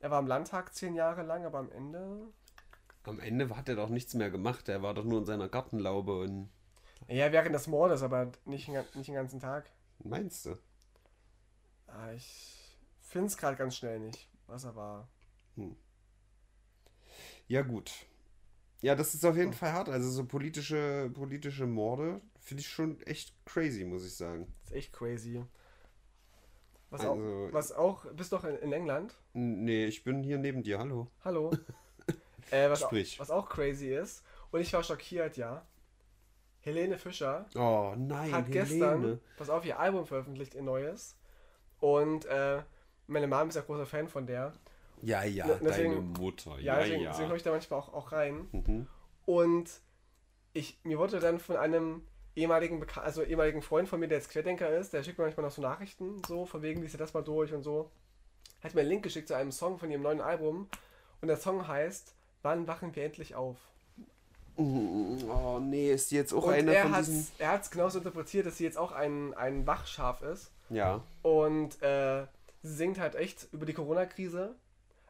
[0.00, 2.28] Er war im Landtag zehn Jahre lang, aber am Ende.
[3.04, 4.68] Am Ende hat er doch nichts mehr gemacht.
[4.68, 6.50] Er war doch nur in seiner Gartenlaube und.
[7.08, 9.70] Ja, während des Mordes, aber nicht, nicht den ganzen Tag.
[10.00, 10.58] Meinst du?
[11.86, 15.08] Ah, ich finde es gerade ganz schnell nicht, was er war.
[17.48, 17.90] Ja, gut.
[18.82, 19.88] Ja, das ist auf jeden Fall hart.
[19.88, 24.52] Also so politische, politische Morde finde ich schon echt crazy, muss ich sagen.
[24.60, 25.42] Das ist echt crazy.
[26.90, 29.14] Was, Also- auch, was auch, bist doch in, in England?
[29.34, 31.08] N- Nee, ich bin hier neben dir, hallo.
[31.24, 31.50] Hallo.
[32.50, 33.16] äh, was, Sprich.
[33.16, 35.66] Auch, was auch crazy ist, und ich war schockiert, ja.
[36.60, 38.50] Helene Fischer Oh nein, hat Helene.
[38.50, 41.16] gestern, pass auf, ihr Album veröffentlicht, ihr neues.
[41.78, 42.62] Und äh,
[43.06, 44.52] meine Mom ist ja großer Fan von der.
[45.02, 46.52] Ja, ja, Ne- deswegen- deine Mutter.
[46.58, 47.10] Ja, Ja, deswegen, ja.
[47.10, 48.48] deswegen höre ich da manchmal auch, auch rein.
[48.52, 48.86] Mhm.
[49.26, 49.70] Und
[50.54, 52.06] ich, mir wurde dann von einem
[52.36, 55.46] ehemaligen, Beka also ehemaligen Freund von mir, der jetzt Querdenker ist, der schickt mir manchmal
[55.46, 57.90] noch so Nachrichten, so, von wegen, liest dir das mal durch und so.
[58.62, 60.68] Hat mir einen Link geschickt zu einem Song von ihrem neuen Album.
[61.20, 62.14] Und der Song heißt
[62.46, 63.56] Wann wachen wir endlich auf?
[64.56, 67.26] Oh nee, ist die jetzt auch und eine er von hat diesen.
[67.38, 70.52] er hat's genauso interpretiert, dass sie jetzt auch ein, ein Wachschaf ist.
[70.70, 71.02] Ja.
[71.22, 72.24] Und äh,
[72.62, 74.54] sie singt halt echt über die Corona-Krise.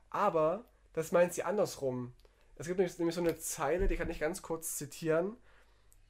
[0.08, 0.64] Aber
[0.94, 2.14] das meint sie andersrum.
[2.56, 5.36] Es gibt nämlich, nämlich so eine Zeile, die kann ich ganz kurz zitieren.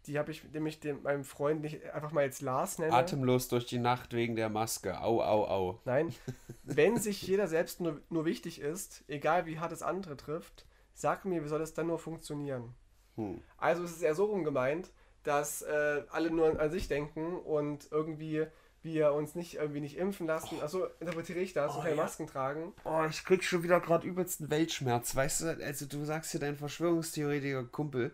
[0.06, 2.92] Die habe ich nämlich dem, meinem Freund nicht einfach mal jetzt Lars nenne.
[2.92, 5.00] Atemlos durch die Nacht wegen der Maske.
[5.00, 5.80] Au, au, au.
[5.84, 6.14] Nein.
[6.62, 11.24] Wenn sich jeder selbst nur, nur wichtig ist, egal wie hart es andere trifft, sag
[11.24, 12.74] mir, wie soll es dann nur funktionieren?
[13.16, 13.40] Hm.
[13.56, 14.90] Also es ist eher so rum gemeint,
[15.22, 18.46] dass äh, alle nur an sich denken und irgendwie
[18.86, 20.60] wir uns nicht irgendwie nicht impfen lassen.
[20.62, 22.02] Also interpretiere ich das und keine ja.
[22.02, 22.72] Masken tragen.
[22.84, 25.14] Oh, ich krieg schon wieder gerade übelsten Weltschmerz.
[25.14, 28.12] Weißt du, also du sagst hier dein Verschwörungstheoretiker-Kumpel,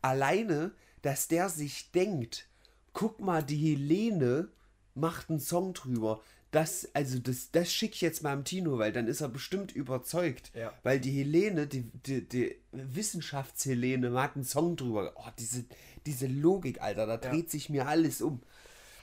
[0.00, 0.72] alleine,
[1.02, 2.48] dass der sich denkt,
[2.92, 4.48] guck mal, die Helene
[4.94, 6.20] macht einen Song drüber.
[6.50, 9.72] Das, also das, das schicke ich jetzt mal am Tino, weil dann ist er bestimmt
[9.72, 10.50] überzeugt.
[10.54, 10.72] Ja.
[10.82, 15.12] Weil die Helene, die, die, die Wissenschaftshelene, macht einen Song drüber.
[15.16, 15.64] Oh, diese,
[16.06, 18.40] diese Logik, Alter, da dreht sich mir alles um.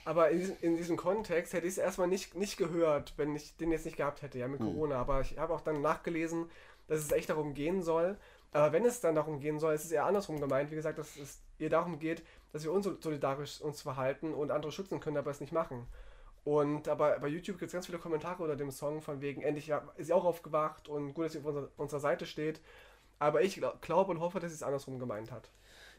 [0.04, 3.56] Aber in diesem, in diesem Kontext hätte ich es erstmal nicht, nicht gehört, wenn ich
[3.56, 4.96] den jetzt nicht gehabt hätte, ja, mit Corona.
[4.96, 6.46] Aber ich habe auch dann nachgelesen,
[6.88, 8.16] dass es echt darum gehen soll.
[8.56, 10.70] Aber wenn es dann darum gehen soll, ist es eher andersrum gemeint.
[10.70, 14.98] Wie gesagt, dass es ihr darum geht, dass wir unsolidarisch uns verhalten und andere schützen
[14.98, 15.86] können, aber es nicht machen.
[16.42, 19.70] Und aber bei YouTube gibt es ganz viele Kommentare unter dem Song von wegen, endlich
[19.96, 22.62] ist sie auch aufgewacht und gut, dass sie auf unserer, unserer Seite steht.
[23.18, 25.50] Aber ich glaub- glaube und hoffe, dass sie es andersrum gemeint hat.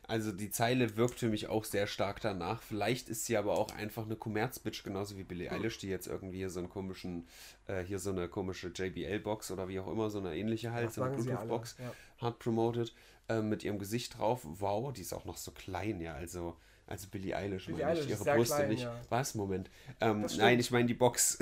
[0.10, 2.62] Also die Zeile wirkt für mich auch sehr stark danach.
[2.62, 6.48] Vielleicht ist sie aber auch einfach eine Kommerzbitch, genauso wie Billie Eilish, die jetzt irgendwie
[6.48, 7.28] so einen komischen,
[7.68, 10.96] äh, hier so eine komische JBL-Box oder wie auch immer, so eine ähnliche halt, Das
[10.96, 11.94] so eine Bluetooth-Box, ja.
[12.22, 12.94] hart promoted,
[13.28, 14.44] äh, mit ihrem Gesicht drauf.
[14.44, 16.56] Wow, die ist auch noch so klein, ja, also,
[16.86, 18.84] also Billie Eilish, Billie meine ich, Eilish ist ihre Brüste klein, nicht.
[18.84, 19.02] ja.
[19.10, 19.36] Was?
[19.36, 19.70] Moment.
[20.00, 21.38] Ähm, nein, ich meine die Box.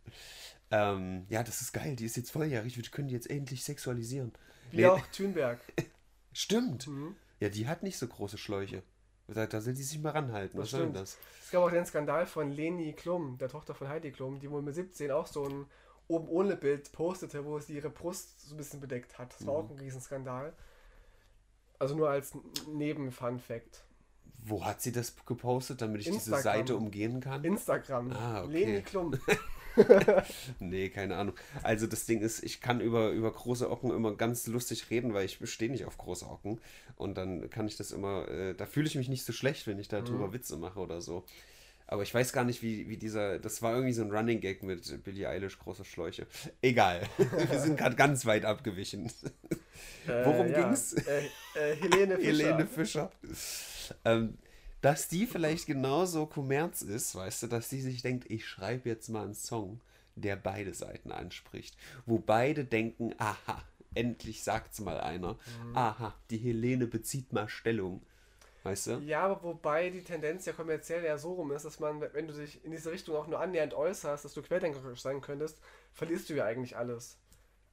[0.70, 4.32] ähm, ja, das ist geil, die ist jetzt volljährig, wir können die jetzt endlich sexualisieren.
[4.70, 5.60] Wie Nee, auch Thünberg.
[6.32, 6.86] Stimmt.
[6.86, 7.14] Mhm.
[7.40, 8.82] Ja, die hat nicht so große Schläuche.
[9.28, 10.56] Da, da soll die sich mal ranhalten.
[10.58, 11.18] Das Was soll denn das?
[11.44, 14.60] Es gab auch den Skandal von Leni Klum, der Tochter von Heidi Klum, die wohl
[14.62, 15.66] mit 17 auch so ein
[16.08, 19.32] oben ohne Bild postete, wo sie ihre Brust so ein bisschen bedeckt hat.
[19.32, 19.66] Das war Mhm.
[19.66, 20.52] auch ein Riesenskandal.
[21.78, 22.32] Also nur als
[22.68, 23.84] Neben-Fun-Fact.
[24.42, 26.42] Wo hat sie das gepostet, damit ich diese Instagram.
[26.42, 27.44] Seite umgehen kann?
[27.44, 28.10] Instagram.
[28.12, 28.52] Ah, okay.
[28.64, 29.12] Leni Klum.
[30.58, 31.34] Nee, keine Ahnung.
[31.62, 35.24] Also das Ding ist, ich kann über, über große Ocken immer ganz lustig reden, weil
[35.26, 36.60] ich stehe nicht auf große Ocken.
[36.96, 39.78] Und dann kann ich das immer, äh, da fühle ich mich nicht so schlecht, wenn
[39.78, 40.32] ich darüber Mhm.
[40.32, 41.24] Witze mache oder so.
[41.86, 44.62] Aber ich weiß gar nicht, wie, wie dieser, das war irgendwie so ein Running Gag
[44.62, 46.24] mit Billie Eilish, große Schläuche.
[46.62, 49.10] Egal, wir sind gerade ganz weit abgewichen.
[50.06, 50.62] Worum Äh, ja.
[50.68, 50.92] ging's?
[50.92, 51.22] Äh,
[51.56, 52.22] äh, Helene Fischer.
[52.46, 53.12] Helene Fischer.
[54.04, 54.38] Ähm,
[54.80, 59.08] dass die vielleicht genauso Kommerz ist, weißt du, dass die sich denkt, ich schreibe jetzt
[59.08, 59.80] mal einen Song,
[60.16, 61.76] der beide Seiten anspricht.
[62.06, 63.62] Wo beide denken, aha,
[63.94, 65.34] endlich sagt's mal einer.
[65.64, 65.76] Mhm.
[65.76, 68.02] Aha, die Helene bezieht mal Stellung.
[68.62, 68.90] Weißt du?
[68.98, 72.34] Ja, aber wobei die Tendenz ja kommerziell ja so rum ist, dass man, wenn du
[72.34, 75.58] dich in diese Richtung auch nur annähernd äußerst, dass du querdenkerisch sein könntest,
[75.94, 77.16] verlierst du ja eigentlich alles.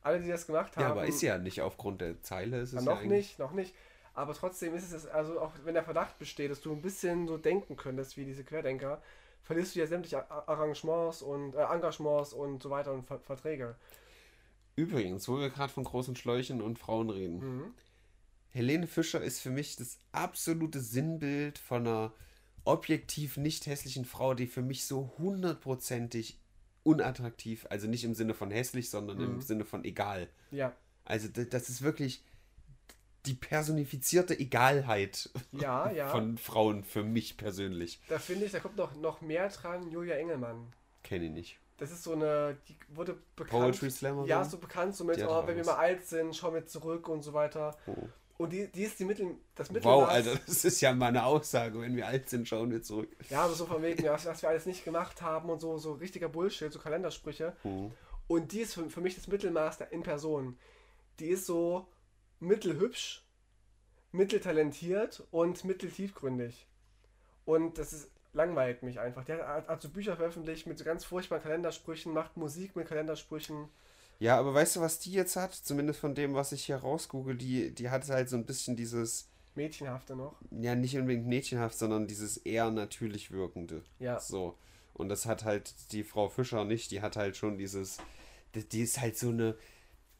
[0.01, 0.83] Alle, die das gemacht haben.
[0.83, 2.61] Ja, aber ist ja nicht aufgrund der Zeile.
[2.61, 3.75] Ist es Ja, ja noch eigentlich- nicht, noch nicht.
[4.17, 7.37] Aber trotzdem ist es, also auch wenn der Verdacht besteht, dass du ein bisschen so
[7.37, 8.99] denken könntest wie diese Querdenker,
[9.43, 13.75] verlierst du ja sämtliche Arrangements und äh, Engagements und so weiter und Ver Verträge.
[14.75, 17.37] Übrigens, wo wir gerade von großen Schläuchen und Frauen reden.
[17.57, 17.73] Mhm.
[18.49, 22.11] Helene Fischer ist für mich das absolute Sinnbild von einer
[22.65, 26.39] objektiv nicht hässlichen Frau, die für mich so hundertprozentig
[26.81, 29.41] unattraktiv, also nicht im Sinne von hässlich, sondern im Mhm.
[29.41, 30.27] Sinne von egal.
[30.49, 30.73] Ja,
[31.05, 32.23] Also das ist wirklich
[33.27, 36.07] die personifizierte Egalheit ja, ja.
[36.07, 37.99] von Frauen für mich persönlich.
[38.07, 40.73] Da finde ich, da kommt noch, noch mehr dran, Julia Engelmann.
[41.03, 41.59] Kenne ich nicht.
[41.77, 43.63] Das ist so eine, die wurde bekannt.
[43.63, 44.25] Poetry Slammer?
[44.25, 47.21] Ja, so bekannt, so mit, oh, wenn wir mal alt sind, schauen wir zurück und
[47.21, 47.77] so weiter.
[47.85, 47.95] Oh.
[48.37, 50.01] Und die, die ist die Mittel, das Mittelmaß.
[50.01, 51.79] Wow, Alter, das ist ja mal eine Aussage.
[51.79, 53.09] Wenn wir alt sind, schauen wir zurück.
[53.29, 55.93] Ja, aber so von wegen, was, was wir alles nicht gemacht haben und so, so
[55.93, 57.55] richtiger Bullshit, so Kalendersprüche.
[57.63, 57.91] Oh.
[58.27, 60.57] Und die ist für, für mich das Mittelmaß in Person.
[61.19, 61.87] Die ist so
[62.39, 63.23] mittelhübsch,
[64.11, 66.67] mitteltalentiert und mitteltiefgründig.
[67.45, 69.23] Und das ist, langweilt mich einfach.
[69.25, 73.69] Der hat, hat so Bücher veröffentlicht mit so ganz furchtbaren Kalendersprüchen, macht Musik mit Kalendersprüchen.
[74.19, 75.53] Ja, aber weißt du, was die jetzt hat?
[75.53, 79.29] Zumindest von dem, was ich hier rausgoogle, die, die hat halt so ein bisschen dieses,
[79.57, 80.35] Mädchenhafte noch.
[80.51, 83.83] ja, nicht unbedingt mädchenhaft, sondern dieses eher natürlich wirkende.
[83.99, 84.19] Ja.
[84.19, 84.55] So.
[84.93, 86.91] Und das hat halt die Frau Fischer nicht.
[86.91, 87.97] Die hat halt schon dieses,
[88.55, 89.57] die, die ist halt so eine,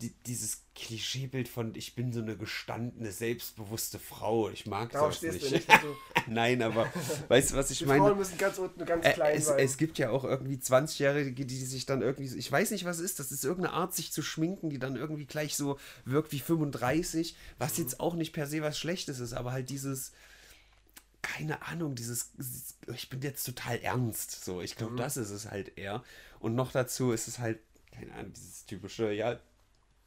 [0.01, 4.47] die, dieses Klischeebild von, ich bin so eine gestandene, selbstbewusste Frau.
[4.51, 5.43] Ich mag Darauf das nicht.
[5.45, 5.69] du nicht.
[5.69, 5.95] Also,
[6.27, 6.91] Nein, aber
[7.29, 8.01] weißt du, was ich die meine?
[8.05, 9.57] Frauen müssen ganz unten ganz klein es, sein.
[9.59, 13.19] es gibt ja auch irgendwie 20-Jährige, die sich dann irgendwie, ich weiß nicht, was ist,
[13.19, 17.35] das ist irgendeine Art, sich zu schminken, die dann irgendwie gleich so wirkt wie 35,
[17.57, 17.83] was Mhm.
[17.83, 20.11] jetzt auch nicht per se was Schlechtes ist, aber halt dieses,
[21.23, 22.29] keine Ahnung, dieses,
[22.93, 24.77] ich bin jetzt total ernst, so, ich Mhm.
[24.77, 26.03] glaube, das ist es halt eher.
[26.39, 27.59] Und noch dazu ist es halt,
[27.91, 29.39] keine Ahnung, dieses typische, ja,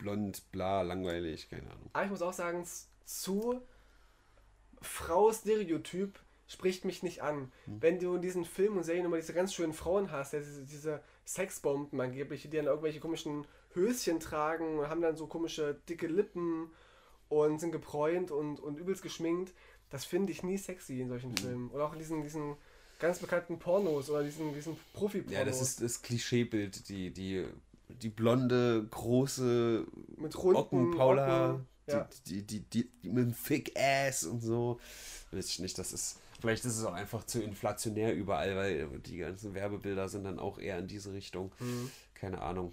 [0.01, 1.91] blond, bla, langweilig, keine Ahnung.
[1.93, 2.67] Aber ich muss auch sagen,
[3.05, 3.61] zu
[4.83, 7.53] Frau-Stereotyp spricht mich nicht an.
[7.67, 7.83] Hm.
[7.83, 11.01] Wenn du in diesen Filmen und Serien immer diese ganz schönen Frauen hast, diese, diese
[11.25, 16.71] Sexbomben angeblich, die dann irgendwelche komischen Höschen tragen und haben dann so komische dicke Lippen
[17.29, 19.55] und sind gebräunt und, und übelst geschminkt,
[19.91, 21.09] das finde ich nie sexy in Hm.
[21.09, 21.71] solchen Filmen.
[21.71, 22.57] Oder auch in diesen, diesen
[22.99, 25.39] ganz bekannten Pornos oder diesen, diesen Profi-Pornos.
[25.39, 27.47] Ja, das ist das Klischeebild, die, die,
[27.91, 29.87] die blonde, große
[30.17, 31.67] mit runden Ocken, Paula, Ocken.
[31.87, 32.09] Ja.
[32.27, 34.79] die, die, die, die, mit dem Thick Ass und so.
[35.33, 36.21] Weiß ich nicht, das ist.
[36.41, 40.59] Vielleicht ist es auch einfach zu inflationär überall, weil die ganzen Werbebilder sind dann auch
[40.59, 41.53] eher in diese Richtung.
[41.59, 41.91] Mhm.
[42.15, 42.73] Keine Ahnung.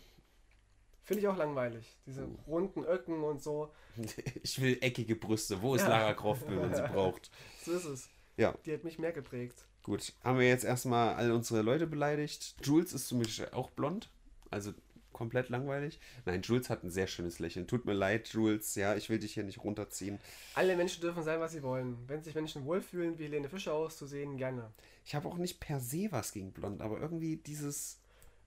[1.03, 1.97] Finde ich auch langweilig.
[2.05, 2.37] Diese Hm.
[2.47, 3.71] runden Öcken und so.
[4.43, 5.61] Ich will eckige Brüste.
[5.61, 5.89] Wo ist Ja.
[5.89, 7.29] Lara Croft, wenn man sie braucht?
[7.65, 8.09] So ist es.
[8.37, 9.65] Ja, Die hat mich mehr geprägt.
[9.83, 10.13] gut.
[10.23, 12.55] Haben wir jetzt erstmal all unsere Leute beleidigt.
[12.61, 14.09] Jules ist zumindest auch blond.
[14.51, 14.73] Also
[15.17, 15.99] komplett langweilig.
[16.25, 17.67] Nein, Jules hat ein sehr schönes Lächeln.
[17.67, 18.75] Tut mir leid, Jules.
[18.75, 20.19] Ja, ich will dich hier nicht runterziehen.
[20.55, 21.97] Alle Menschen dürfen sein, was sie wollen.
[22.07, 24.71] Wenn sich Menschen wohlfühlen, wie Helene Fischer auszusehen, gerne.
[25.05, 27.99] Ich habe auch nicht per se was gegen blond, aber irgendwie dieses.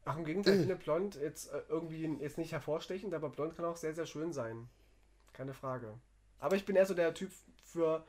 [0.05, 3.67] Ach, im Gegenteil, ich finde blond jetzt äh, irgendwie jetzt nicht hervorstechend, aber blond kann
[3.67, 4.69] auch sehr, sehr schön sein.
[5.35, 5.93] Keine Frage.
[6.39, 7.31] Aber ich bin eher so der Typ
[7.65, 8.05] für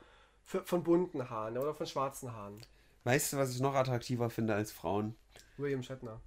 [0.45, 2.62] für, von bunten Haaren oder von schwarzen Haaren.
[3.03, 5.16] Weißt du, was ich noch attraktiver finde als Frauen?
[5.57, 6.22] William Shatner.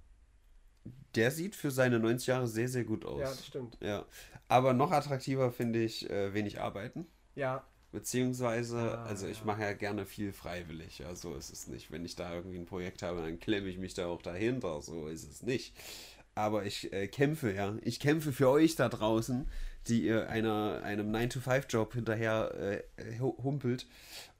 [1.15, 3.19] Der sieht für seine 90 Jahre sehr, sehr gut aus.
[3.21, 3.77] Ja, das stimmt.
[3.81, 4.05] Ja.
[4.47, 7.07] Aber noch attraktiver finde ich äh, wenig arbeiten.
[7.35, 7.65] Ja,
[7.95, 9.45] Beziehungsweise, Ah, also ich ja.
[9.45, 10.99] mache ja gerne viel freiwillig.
[10.99, 11.91] Ja, so ist es nicht.
[11.93, 14.81] Wenn ich da irgendwie ein Projekt habe, dann klemme ich mich da auch dahinter.
[14.81, 15.73] So ist es nicht.
[16.35, 17.77] Aber ich äh, kämpfe, ja.
[17.83, 19.47] Ich kämpfe für euch da draußen,
[19.87, 23.87] die ihr einer, einem 9-to-5-Job hinterher äh, hu- humpelt.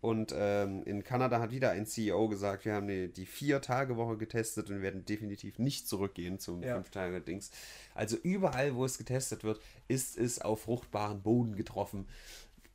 [0.01, 4.69] Und ähm, in Kanada hat wieder ein CEO gesagt, wir haben die, die Vier-Tage-Woche getestet
[4.69, 6.75] und werden definitiv nicht zurückgehen zum Ja.
[6.75, 7.51] Fünf-Tage-Dings.
[7.93, 12.07] Also überall, wo es getestet wird, ist es auf fruchtbaren Boden getroffen.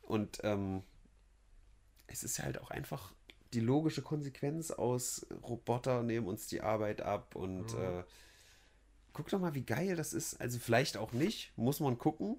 [0.03, 0.83] Und ähm,
[2.09, 3.13] es ist halt auch einfach
[3.53, 7.81] die logische Konsequenz aus Roboter nehmen uns die Arbeit ab und Mhm.
[7.81, 8.05] äh,
[9.13, 10.41] guck doch mal, wie geil das ist.
[10.41, 12.39] Also vielleicht auch nicht, muss man gucken,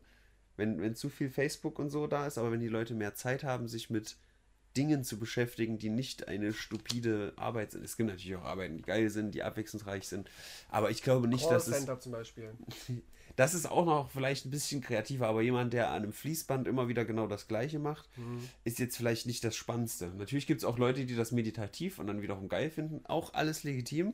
[0.58, 3.44] wenn, wenn zu viel Facebook und so da ist, aber wenn die Leute mehr Zeit
[3.44, 4.18] haben, sich mit
[4.78, 7.84] Dingen zu beschäftigen, die nicht eine stupide Arbeit sind.
[7.84, 10.30] Es gibt natürlich auch Arbeiten, die geil sind, die abwechslungsreich sind,
[10.70, 12.52] aber ich glaube nicht, dass es zum Beispiel.
[13.36, 16.88] das ist auch noch vielleicht ein bisschen kreativer, aber jemand, der an einem Fließband immer
[16.88, 18.10] wieder genau das Gleiche macht,
[18.64, 20.08] ist jetzt vielleicht nicht das Spannendste.
[20.18, 23.02] Natürlich gibt es auch Leute, die das meditativ und dann wiederum geil finden.
[23.06, 24.14] Auch alles legitim.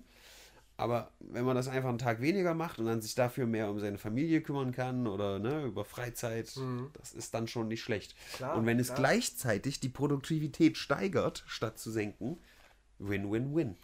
[0.80, 3.80] Aber wenn man das einfach einen Tag weniger macht und dann sich dafür mehr um
[3.80, 6.54] seine Familie kümmern kann oder ne, über Freizeit,
[6.94, 8.16] das ist dann schon nicht schlecht.
[8.36, 9.00] Klar, und wenn es klar.
[9.00, 12.38] gleichzeitig die Produktivität steigert, statt zu senken,
[13.00, 13.76] Win-Win-Win.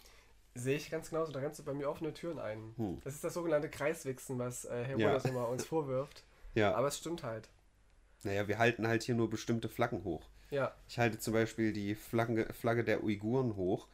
[0.54, 2.74] Sehe ich ganz genauso, da rennst du bei mir offene Türen ein.
[2.76, 3.00] Hm.
[3.02, 5.16] Das ist das sogenannte Kreiswichsen, was äh, Herr Ja.
[5.16, 6.22] Immer uns vorwirft.
[6.54, 7.48] Ja, Aber es stimmt halt.
[8.22, 10.28] naja, wir halten halt hier nur bestimmte Flaggen hoch.
[10.50, 13.88] Ja, Ich halte zum Beispiel die Flagge, Flagge der Uiguren hoch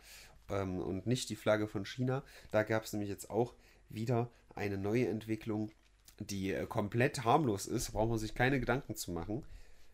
[0.50, 2.22] ähm, und nicht die Flagge von China.
[2.50, 3.54] Da gab es nämlich jetzt auch
[3.88, 5.70] wieder eine neue Entwicklung,
[6.18, 7.92] die äh, komplett harmlos ist.
[7.92, 9.44] Braucht man sich keine Gedanken zu machen.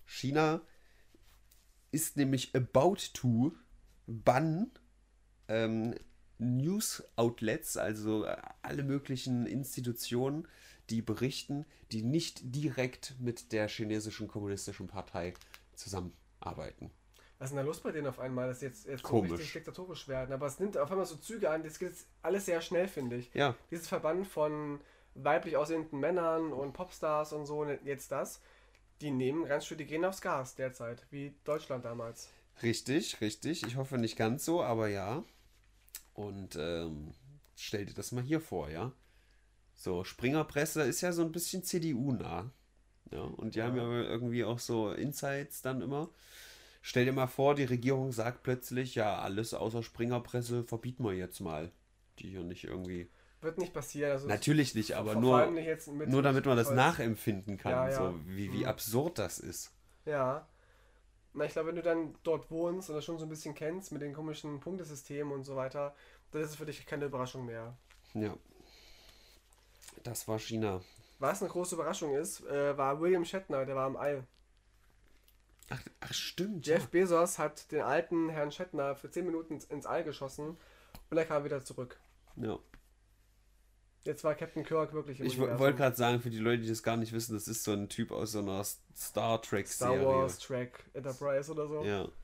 [0.04, 0.60] China
[1.92, 3.52] ist nämlich about to
[4.06, 4.70] bannen
[5.48, 5.94] ähm,
[6.38, 10.46] News-Outlets, also äh, alle möglichen Institutionen,
[10.90, 15.34] die berichten, die nicht direkt mit der chinesischen kommunistischen Partei
[15.74, 16.90] zusammenarbeiten.
[17.38, 19.32] Was ist denn da los bei denen auf einmal, dass jetzt, jetzt so Komisch.
[19.32, 20.32] richtig diktatorisch werden?
[20.32, 23.16] Aber es nimmt auf einmal so Züge an, das geht jetzt alles sehr schnell, finde
[23.16, 23.32] ich.
[23.34, 24.80] Ja, Dieses Verband von
[25.14, 28.40] weiblich aussehenden Männern und Popstars und so, jetzt das,
[29.00, 32.28] die nehmen ganz schön, die gehen aufs Gas derzeit, wie Deutschland damals.
[32.62, 33.62] richtig, richtig.
[33.66, 35.22] Ich hoffe nicht ganz so, aber ja.
[36.14, 37.12] Und ähm,
[37.56, 38.92] stell dir das mal hier vor, ja.
[39.74, 42.50] So, Springerpresse ist ja so ein bisschen CDU-nah.
[43.12, 46.08] Ja, und die haben ja irgendwie auch so Insights dann immer.
[46.88, 51.40] Stell dir mal vor, die Regierung sagt plötzlich, ja, alles außer Springerpresse verbieten wir jetzt
[51.40, 51.72] mal.
[52.20, 53.10] Die hier nicht irgendwie.
[53.40, 54.12] Wird nicht passieren.
[54.12, 57.96] Also Natürlich nicht, aber nur, nicht nur damit man das nachempfinden kann, Ja, ja.
[57.96, 58.66] so wie, wie Mhm.
[58.66, 59.72] absurd das ist.
[60.04, 60.46] Ja.
[61.34, 63.90] Na, ich glaube, wenn du dann dort wohnst und das schon so ein bisschen kennst
[63.90, 65.92] mit den komischen Punktesystemen und so weiter,
[66.30, 67.76] dann ist es für dich keine Überraschung mehr.
[68.14, 68.32] Ja.
[70.04, 70.82] Das war China.
[71.18, 74.22] Was eine große Überraschung ist, äh, war William Shatner, der war im All.
[75.68, 76.66] Ach, ach stimmt.
[76.66, 80.56] Jeff Bezos hat den alten Herrn Shatner für 10 Minuten ins- All geschossen
[81.10, 81.98] und er kam wieder zurück.
[82.36, 82.46] Ja.
[82.52, 82.58] ja.
[84.04, 86.84] Jetzt war Captain Kirk wirklich im Ich wollte gerade sagen, für die Leute, die das
[86.84, 90.04] gar nicht wissen, das ist so ein Typ aus so einer Star Star Trek-Serie.
[90.06, 91.82] Wars, Track, Enterprise oder so.
[91.84, 92.08] Ja.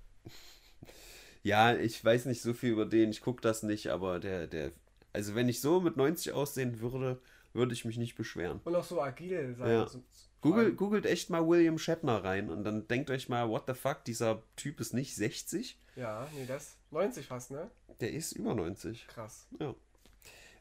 [1.45, 4.71] Ja, ich weiß nicht so viel über den, ich gucke das nicht, aber der, der,
[5.13, 7.21] also wenn ich so mit 90 aussehen würde,
[7.53, 8.61] würde ich mich nicht beschweren.
[8.63, 9.69] Und auch so agil sein.
[9.69, 9.89] Ja.
[9.89, 10.01] So,
[10.43, 14.05] Google, googelt echt mal William Shatner rein und dann denkt euch mal, what the fuck,
[14.05, 17.71] dieser Typ ist nicht 60, Ja, nee, das 90 fast, ne?
[18.01, 19.07] der ist über 90.
[19.07, 19.47] Krass.
[19.59, 19.75] Ja.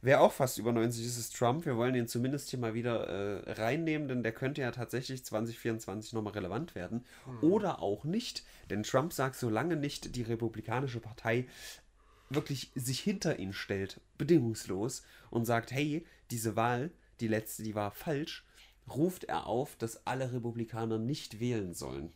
[0.04, 1.66] Wer auch fast über 90 ist, ist Trump.
[1.66, 6.14] Wir wollen ihn zumindest hier mal wieder äh, reinnehmen, denn der könnte ja tatsächlich 2024
[6.14, 7.06] nochmal relevant werden.
[7.42, 11.48] Oder auch nicht, denn Trump sagt, solange nicht die Republikanische Partei
[12.30, 17.92] wirklich sich hinter ihn stellt, bedingungslos, und sagt, hey, diese Wahl, die letzte, die war
[17.92, 18.44] falsch,
[18.90, 22.14] ruft er auf, dass alle Republikaner nicht wählen sollen.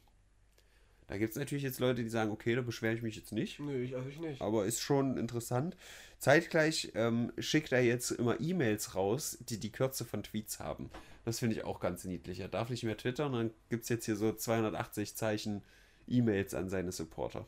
[1.08, 3.60] Da gibt es natürlich jetzt Leute, die sagen, okay, da beschwere ich mich jetzt nicht.
[3.60, 4.42] Nö, ich, also ich nicht.
[4.42, 5.78] Aber ist schon interessant.
[6.18, 10.90] Zeitgleich ähm, schickt er jetzt immer E-Mails raus, die die Kürze von Tweets haben.
[11.24, 12.40] Das finde ich auch ganz niedlich.
[12.40, 15.64] Er darf nicht mehr twittern, dann gibt es jetzt hier so 280 Zeichen
[16.08, 17.46] E-Mails an seine Supporter.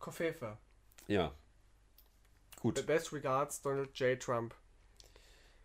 [0.00, 0.56] Kofefe.
[1.06, 1.32] Ja.
[2.60, 2.84] Gut.
[2.86, 4.20] Best regards, Donald J.
[4.20, 4.54] Trump.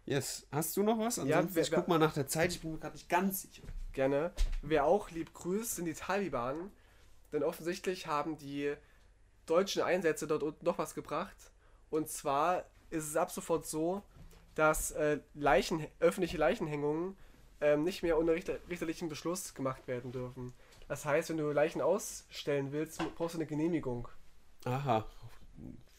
[0.06, 0.45] Yes.
[0.51, 1.18] Hast du noch was?
[1.18, 3.43] Ja, Ansonsten, wer- ich guck mal nach der Zeit, ich bin mir gerade nicht ganz
[3.43, 3.64] sicher.
[3.93, 4.32] Gerne.
[4.62, 6.72] Wer auch lieb grüßt, sind die Taliban.
[7.32, 8.74] Denn offensichtlich haben die
[9.45, 11.36] deutschen Einsätze dort unten noch was gebracht.
[11.89, 14.04] Und zwar ist es ab sofort so,
[14.56, 17.16] dass äh, Leichen, öffentliche Leichenhängungen
[17.62, 20.54] ähm, nicht mehr unter richter, richterlichem Beschluss gemacht werden dürfen.
[20.88, 24.08] Das heißt, wenn du Leichen ausstellen willst, brauchst du eine Genehmigung.
[24.66, 25.06] Aha.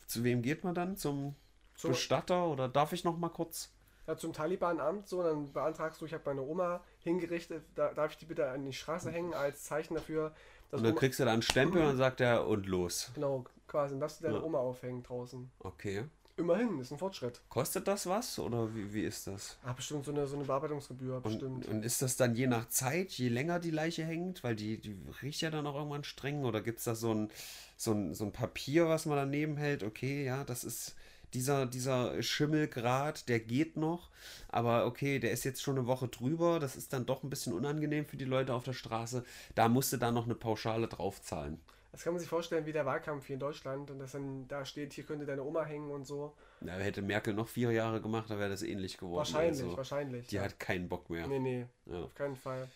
[0.06, 0.96] Zu wem geht man dann?
[0.96, 1.34] Zum
[1.74, 3.70] Zum- Bestatter oder darf ich noch mal kurz?
[4.06, 8.18] Ja, zum Taliban-Amt so, dann beantragst du, ich habe meine Oma hingerichtet, da, darf ich
[8.18, 10.34] die bitte an die Straße hängen als Zeichen dafür,
[10.70, 13.10] dass Und dann Oma, kriegst du da einen Stempel und sagt er und los.
[13.14, 14.42] genau, quasi, dann darfst du deine Ja.
[14.42, 15.50] Oma aufhängen draußen.
[15.60, 16.04] Okay.
[16.36, 17.40] Immerhin, ist ein Fortschritt.
[17.48, 19.56] Kostet das was oder wie, wie ist das?
[19.64, 21.66] Ah, bestimmt so eine, so eine Bearbeitungsgebühr, Und, bestimmt.
[21.68, 24.42] und ist das dann je nach Zeit, je länger die Leiche hängt?
[24.42, 26.44] Weil die, die riecht ja dann auch irgendwann streng.
[26.44, 27.30] Oder gibt es da so ein,
[27.76, 29.84] so, ein, so ein Papier, was man daneben hält?
[29.84, 30.96] Okay, ja, das ist
[31.34, 34.10] dieser, dieser Schimmelgrad, der geht noch.
[34.48, 36.58] Aber okay, der ist jetzt schon eine Woche drüber.
[36.60, 39.24] Das ist dann doch ein bisschen unangenehm für die Leute auf der Straße.
[39.54, 41.60] Da musste dann noch eine Pauschale draufzahlen.
[41.92, 44.64] Das kann man sich vorstellen wie der Wahlkampf hier in Deutschland und dass dann da
[44.64, 46.34] steht, hier könnte deine Oma hängen und so.
[46.60, 49.18] Da hätte Merkel noch vier Jahre gemacht, da wäre das ähnlich geworden.
[49.18, 50.26] Wahrscheinlich, Also, wahrscheinlich.
[50.26, 50.42] die ja.
[50.42, 51.28] hat keinen Bock mehr.
[51.28, 52.02] Nee, nee, Ja.
[52.02, 52.68] auf keinen Fall.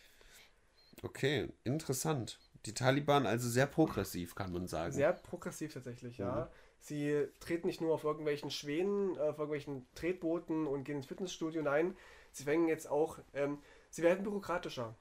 [1.02, 2.38] Okay, interessant.
[2.66, 4.92] Die Taliban also sehr progressiv, kann man sagen.
[4.92, 6.46] Sehr progressiv tatsächlich, Mhm.
[6.80, 11.96] Sie treten nicht nur auf irgendwelchen Schwänen, auf irgendwelchen Tretbooten und gehen ins Fitnessstudio, nein,
[12.32, 13.58] sie fängen jetzt auch, ähm,
[13.90, 14.94] sie werden bürokratischer.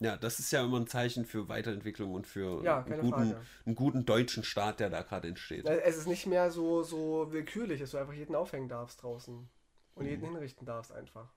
[0.00, 3.46] Ja, das ist ja immer ein Zeichen für Weiterentwicklung und für Ja, einen, guten, Frage.
[3.64, 5.64] einen guten deutschen Staat, der da gerade entsteht.
[5.66, 9.48] Äh, Es ist nicht mehr so, so willkürlich, dass du einfach jeden aufhängen darfst draußen
[9.96, 10.08] und Mhm.
[10.08, 11.32] jeden hinrichten darfst einfach.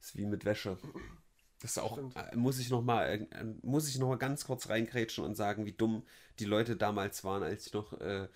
[0.00, 0.78] Das ist wie mit Wäsche.
[1.60, 2.14] Das ist auch, Stimmt.
[2.14, 5.72] äh, muss ich nochmal äh, muss ich noch mal ganz kurz reingrätschen und sagen, wie
[5.72, 6.04] dumm
[6.38, 8.28] die Leute damals waren, als ich noch äh,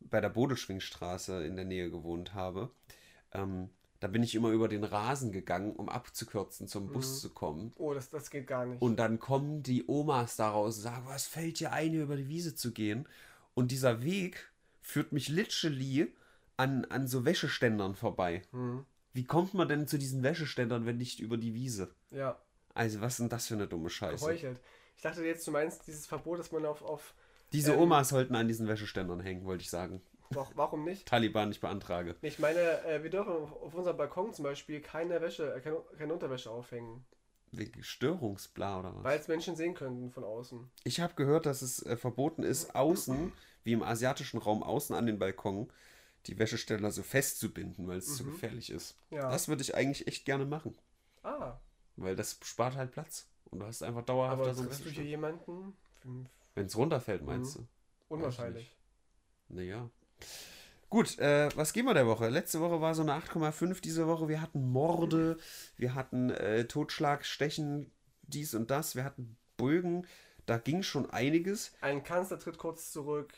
[0.00, 2.70] bei der Bodelschwingstraße in der Nähe gewohnt habe.
[3.32, 3.70] Ähm,
[4.00, 7.20] da bin ich immer über den Rasen gegangen, um abzukürzen, zum Bus Mhm.
[7.20, 7.72] zu kommen.
[7.76, 8.80] Oh, das, das geht gar nicht.
[8.80, 12.28] Und dann kommen die Omas daraus und sagen, was fällt dir ein, hier über die
[12.28, 13.06] Wiese zu gehen?
[13.54, 16.12] Und dieser Weg führt mich literally
[16.56, 18.42] an, an so Wäscheständern vorbei.
[18.52, 18.86] Hm.
[19.12, 21.94] Wie kommt man denn zu diesen Wäscheständern, wenn nicht über die Wiese?
[22.10, 22.40] Ja,
[22.74, 24.24] Also, was ist denn das für eine dumme Scheiße?
[24.24, 24.60] geheuchelt.
[24.96, 27.14] Ich dachte jetzt, du meinst dieses Verbot, dass man auf, auf
[27.52, 30.00] Diese Ähm, Omas sollten an diesen Wäscheständern hängen, wollte ich sagen.
[30.30, 31.06] wa- warum nicht?
[31.06, 32.14] Taliban, ich beantrage.
[32.22, 36.12] Ich meine, äh, wir dürfen auf, unserem Balkon zum Beispiel keine Wäsche, äh, keine, keine
[36.14, 37.04] Unterwäsche aufhängen,
[37.52, 39.04] Wegen Störungsbla oder was?
[39.04, 40.70] weil es Menschen sehen könnten von außen.
[40.84, 43.32] Ich habe gehört, dass es äh, verboten ist, außen,
[43.64, 45.70] wie im asiatischen Raum, außen an den Balkon,
[46.26, 48.30] die Wäscheständer so festzubinden, weil es zu Mhm.
[48.32, 48.96] gefährlich ist.
[49.10, 49.30] Ja.
[49.30, 50.76] Das würde ich eigentlich echt gerne machen,
[51.24, 51.58] ah,
[51.96, 53.26] weil das spart halt Platz.
[53.50, 55.76] Und du hast einfach dauerhaft aber da so ein triffst du hier jemanden?
[56.02, 57.68] Hm, Wenn es runterfällt, meinst Mhm.
[58.08, 58.14] du?
[58.14, 58.76] Unwahrscheinlich.
[59.48, 59.88] Naja.
[60.88, 62.28] Gut, äh, was gehen wir der Woche?
[62.28, 63.80] Letzte Woche war so eine 8,5.
[63.80, 65.38] Diese Woche, wir hatten Morde,
[65.76, 67.92] wir hatten äh, Totschlag, Stechen,
[68.22, 70.06] dies und das, wir hatten Bögen.
[70.46, 71.72] Da ging schon einiges.
[71.80, 73.32] Ein Kanzler tritt kurz zurück.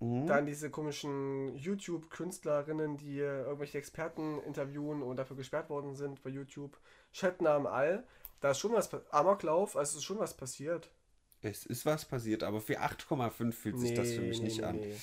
[0.00, 0.26] Mhm.
[0.26, 6.78] Dann diese komischen YouTube-Künstlerinnen, die irgendwelche Experten interviewen und dafür gesperrt worden sind bei YouTube.
[7.14, 8.04] Chatnamen all.
[8.40, 10.90] Da ist schon was, Amoklauf, also ist schon was passiert.
[11.46, 14.76] Es ist was passiert, aber für 8,5 fühlt sich das für mich nicht an.
[14.76, 14.94] nee.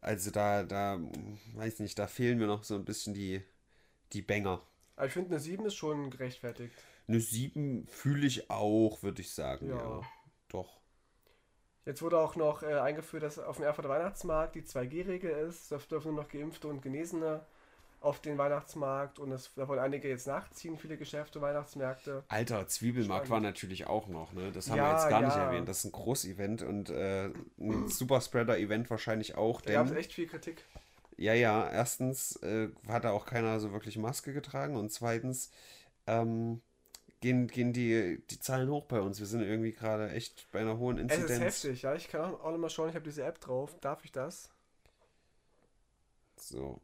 [0.00, 1.00] Also da, da,
[1.54, 3.42] weiß nicht, da fehlen mir noch so ein bisschen die,
[4.12, 4.60] die Banger.
[4.96, 6.74] Aber ich finde, eine 7 ist schon gerechtfertigt.
[7.08, 9.70] Eine 7 fühle ich auch, würde ich sagen.
[9.70, 9.76] Ja.
[9.76, 10.02] Ja.
[10.48, 10.78] Doch.
[11.86, 15.72] Jetzt wurde auch noch äh, eingeführt, dass auf dem Erfurter Weihnachtsmarkt die 2G-Regel ist.
[15.72, 17.44] Da dürfen nur noch Geimpfte und Genesene
[18.04, 19.18] auf den Weihnachtsmarkt.
[19.18, 22.24] Und das, da wollen einige jetzt nachziehen, viele Geschäfte, Weihnachtsmärkte.
[22.28, 23.44] Alter, Zwiebelmarkt Spannend.
[23.44, 24.52] war natürlich auch noch, ne?
[24.52, 25.44] Das haben Ja, wir jetzt gar nicht ja.
[25.46, 25.68] erwähnt.
[25.68, 29.60] Das ist ein Groß-Event und äh, ein Superspreader-Event wahrscheinlich auch.
[29.60, 30.64] Da gab es echt viel Kritik.
[31.16, 35.50] ja, ja, erstens äh, hat da auch keiner so wirklich Maske getragen und zweitens
[36.06, 36.60] ähm,
[37.20, 39.18] gehen, gehen die, die Zahlen hoch bei uns.
[39.20, 41.30] Wir sind irgendwie gerade echt bei einer hohen Es Inzidenz.
[41.30, 41.94] ist heftig, ja.
[41.94, 43.76] Ich kann auch, auch noch mal schauen, ich habe diese App drauf.
[43.80, 44.50] Darf ich das?
[46.36, 46.80] So.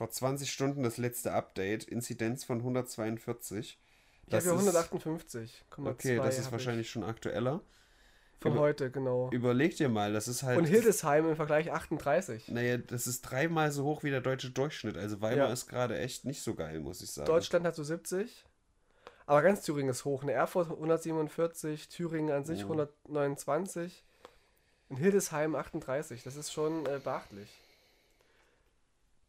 [0.00, 1.84] Vor 20 Stunden das letzte Update.
[1.84, 3.78] Inzidenz von 142.
[4.26, 5.50] Ich habe ist- 158,2.
[5.86, 7.60] Okay, das ist wahrscheinlich schon aktueller.
[7.66, 8.40] Ich.
[8.42, 9.28] Von über- heute, genau.
[9.30, 10.56] Überleg dir mal, das ist halt.
[10.56, 12.48] Und Hildesheim im Vergleich 38.
[12.48, 14.96] Naja, das ist dreimal so hoch wie der deutsche Durchschnitt.
[14.96, 15.52] Also Weimar Ja.
[15.52, 17.26] ist gerade echt nicht so geil, muss ich sagen.
[17.26, 18.46] Deutschland hat so 70.
[19.26, 20.22] Aber ganz Thüringen ist hoch.
[20.22, 22.66] Eine Erfurt 147, Thüringen an sich Ja.
[22.68, 24.02] 129.
[24.88, 26.22] In Hildesheim 38.
[26.22, 27.50] Das ist schon äh, beachtlich.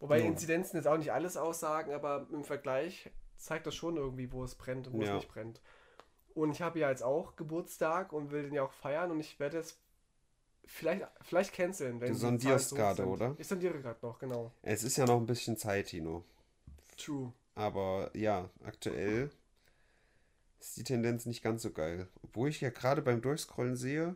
[0.01, 0.25] Wobei Ja.
[0.25, 4.55] Inzidenzen jetzt auch nicht alles aussagen, aber im Vergleich zeigt das schon irgendwie, wo es
[4.55, 5.09] brennt und wo Ja.
[5.15, 5.61] es nicht brennt.
[6.33, 9.39] Und ich habe ja jetzt auch Geburtstag und will den ja auch feiern und ich
[9.39, 9.77] werde es
[10.65, 12.01] vielleicht, vielleicht canceln.
[12.01, 13.35] Wenn Du die sondierst gerade, oder?
[13.37, 14.51] Ich sondiere gerade noch, genau.
[14.61, 16.23] Es ist ja noch ein bisschen Zeit, Tino.
[16.97, 17.31] True.
[17.55, 19.29] Aber ja, aktuell
[20.59, 22.07] ist die Tendenz nicht ganz so geil.
[22.23, 24.15] Obwohl ich ja gerade beim Durchscrollen sehe,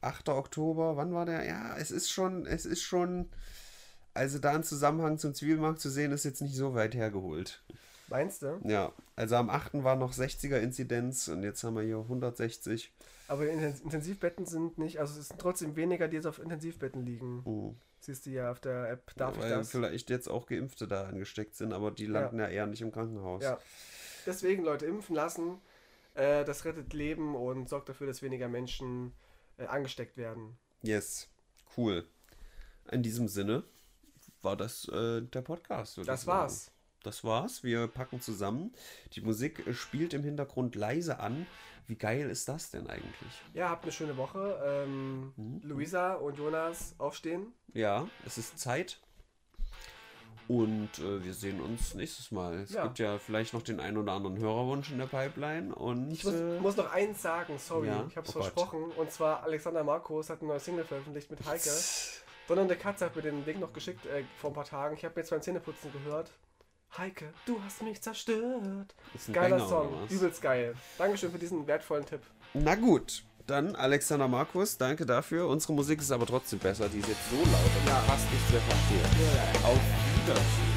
[0.00, 0.28] 8.
[0.30, 1.44] Oktober, wann war der?
[1.44, 3.30] Ja, es ist schon, es ist schon,
[4.14, 7.62] also da einen Zusammenhang zum Zwiebelmarkt zu sehen, ist jetzt nicht so weit hergeholt.
[8.08, 8.60] Meinst du?
[8.64, 9.82] Ja, also am 8.
[9.84, 12.92] war noch 60er-Inzidenz und jetzt haben wir hier 160.
[13.28, 17.40] Aber Inten- Intensivbetten sind nicht, also es sind trotzdem weniger, die jetzt auf Intensivbetten liegen.
[17.46, 17.74] Oh.
[18.00, 19.14] Siehst du ja auf der App.
[19.16, 19.70] Darf Weil ich das?
[19.70, 23.42] vielleicht jetzt auch Geimpfte da angesteckt sind, aber die landen ja, eher nicht im Krankenhaus.
[23.42, 23.58] Ja.
[24.26, 25.58] Deswegen, Leute, impfen lassen.
[26.14, 29.12] Äh, das rettet Leben und sorgt dafür, dass weniger Menschen
[29.56, 30.58] äh, angesteckt werden.
[30.82, 31.28] Yes,
[31.76, 32.04] cool.
[32.90, 33.62] In diesem Sinne
[34.44, 35.98] war das äh, der Podcast.
[35.98, 36.38] Das sagen.
[36.38, 36.70] war's.
[37.02, 37.64] Das war's.
[37.64, 38.72] Wir packen zusammen.
[39.14, 41.46] Die Musik äh, spielt im Hintergrund leise an.
[41.88, 43.42] Wie geil ist das denn eigentlich?
[43.54, 44.60] Ja, habt eine schöne Woche.
[44.64, 45.60] Ähm, Mhm.
[45.64, 47.52] Luisa und Jonas aufstehen.
[47.74, 49.00] Ja, es ist Zeit.
[50.48, 52.54] Und äh, wir sehen uns nächstes Mal.
[52.60, 52.82] Es Ja.
[52.84, 55.74] gibt ja vielleicht noch den einen oder anderen Hörerwunsch in der Pipeline.
[55.74, 58.04] Und Ich muss, äh, muss noch eins sagen, sorry, Ja?
[58.08, 58.42] ich hab's Oh Gott.
[58.52, 58.84] versprochen.
[58.96, 61.70] Und zwar Alexander Markus hat eine neue Single veröffentlicht mit Heike.
[62.52, 64.94] Donnernde Katze hat mir den Link noch geschickt äh, vor ein paar Tagen.
[64.94, 66.30] Ich habe mir jetzt beim Zähneputzen gehört.
[66.98, 68.94] Heike, du hast mich zerstört.
[69.14, 70.74] ist ein Geiler Banger, Song, übelst geil.
[70.98, 72.20] Dankeschön für diesen wertvollen Tipp.
[72.52, 75.48] Na gut, dann Alexander Markus, danke dafür.
[75.48, 76.90] Unsere Musik ist aber trotzdem besser.
[76.90, 77.46] Die ist jetzt so laut,
[77.86, 79.64] dass ich fast nichts mehr verstehe.
[79.64, 79.80] Auf
[80.26, 80.26] Wiedersehen.
[80.26, 80.71] Wiedersehen.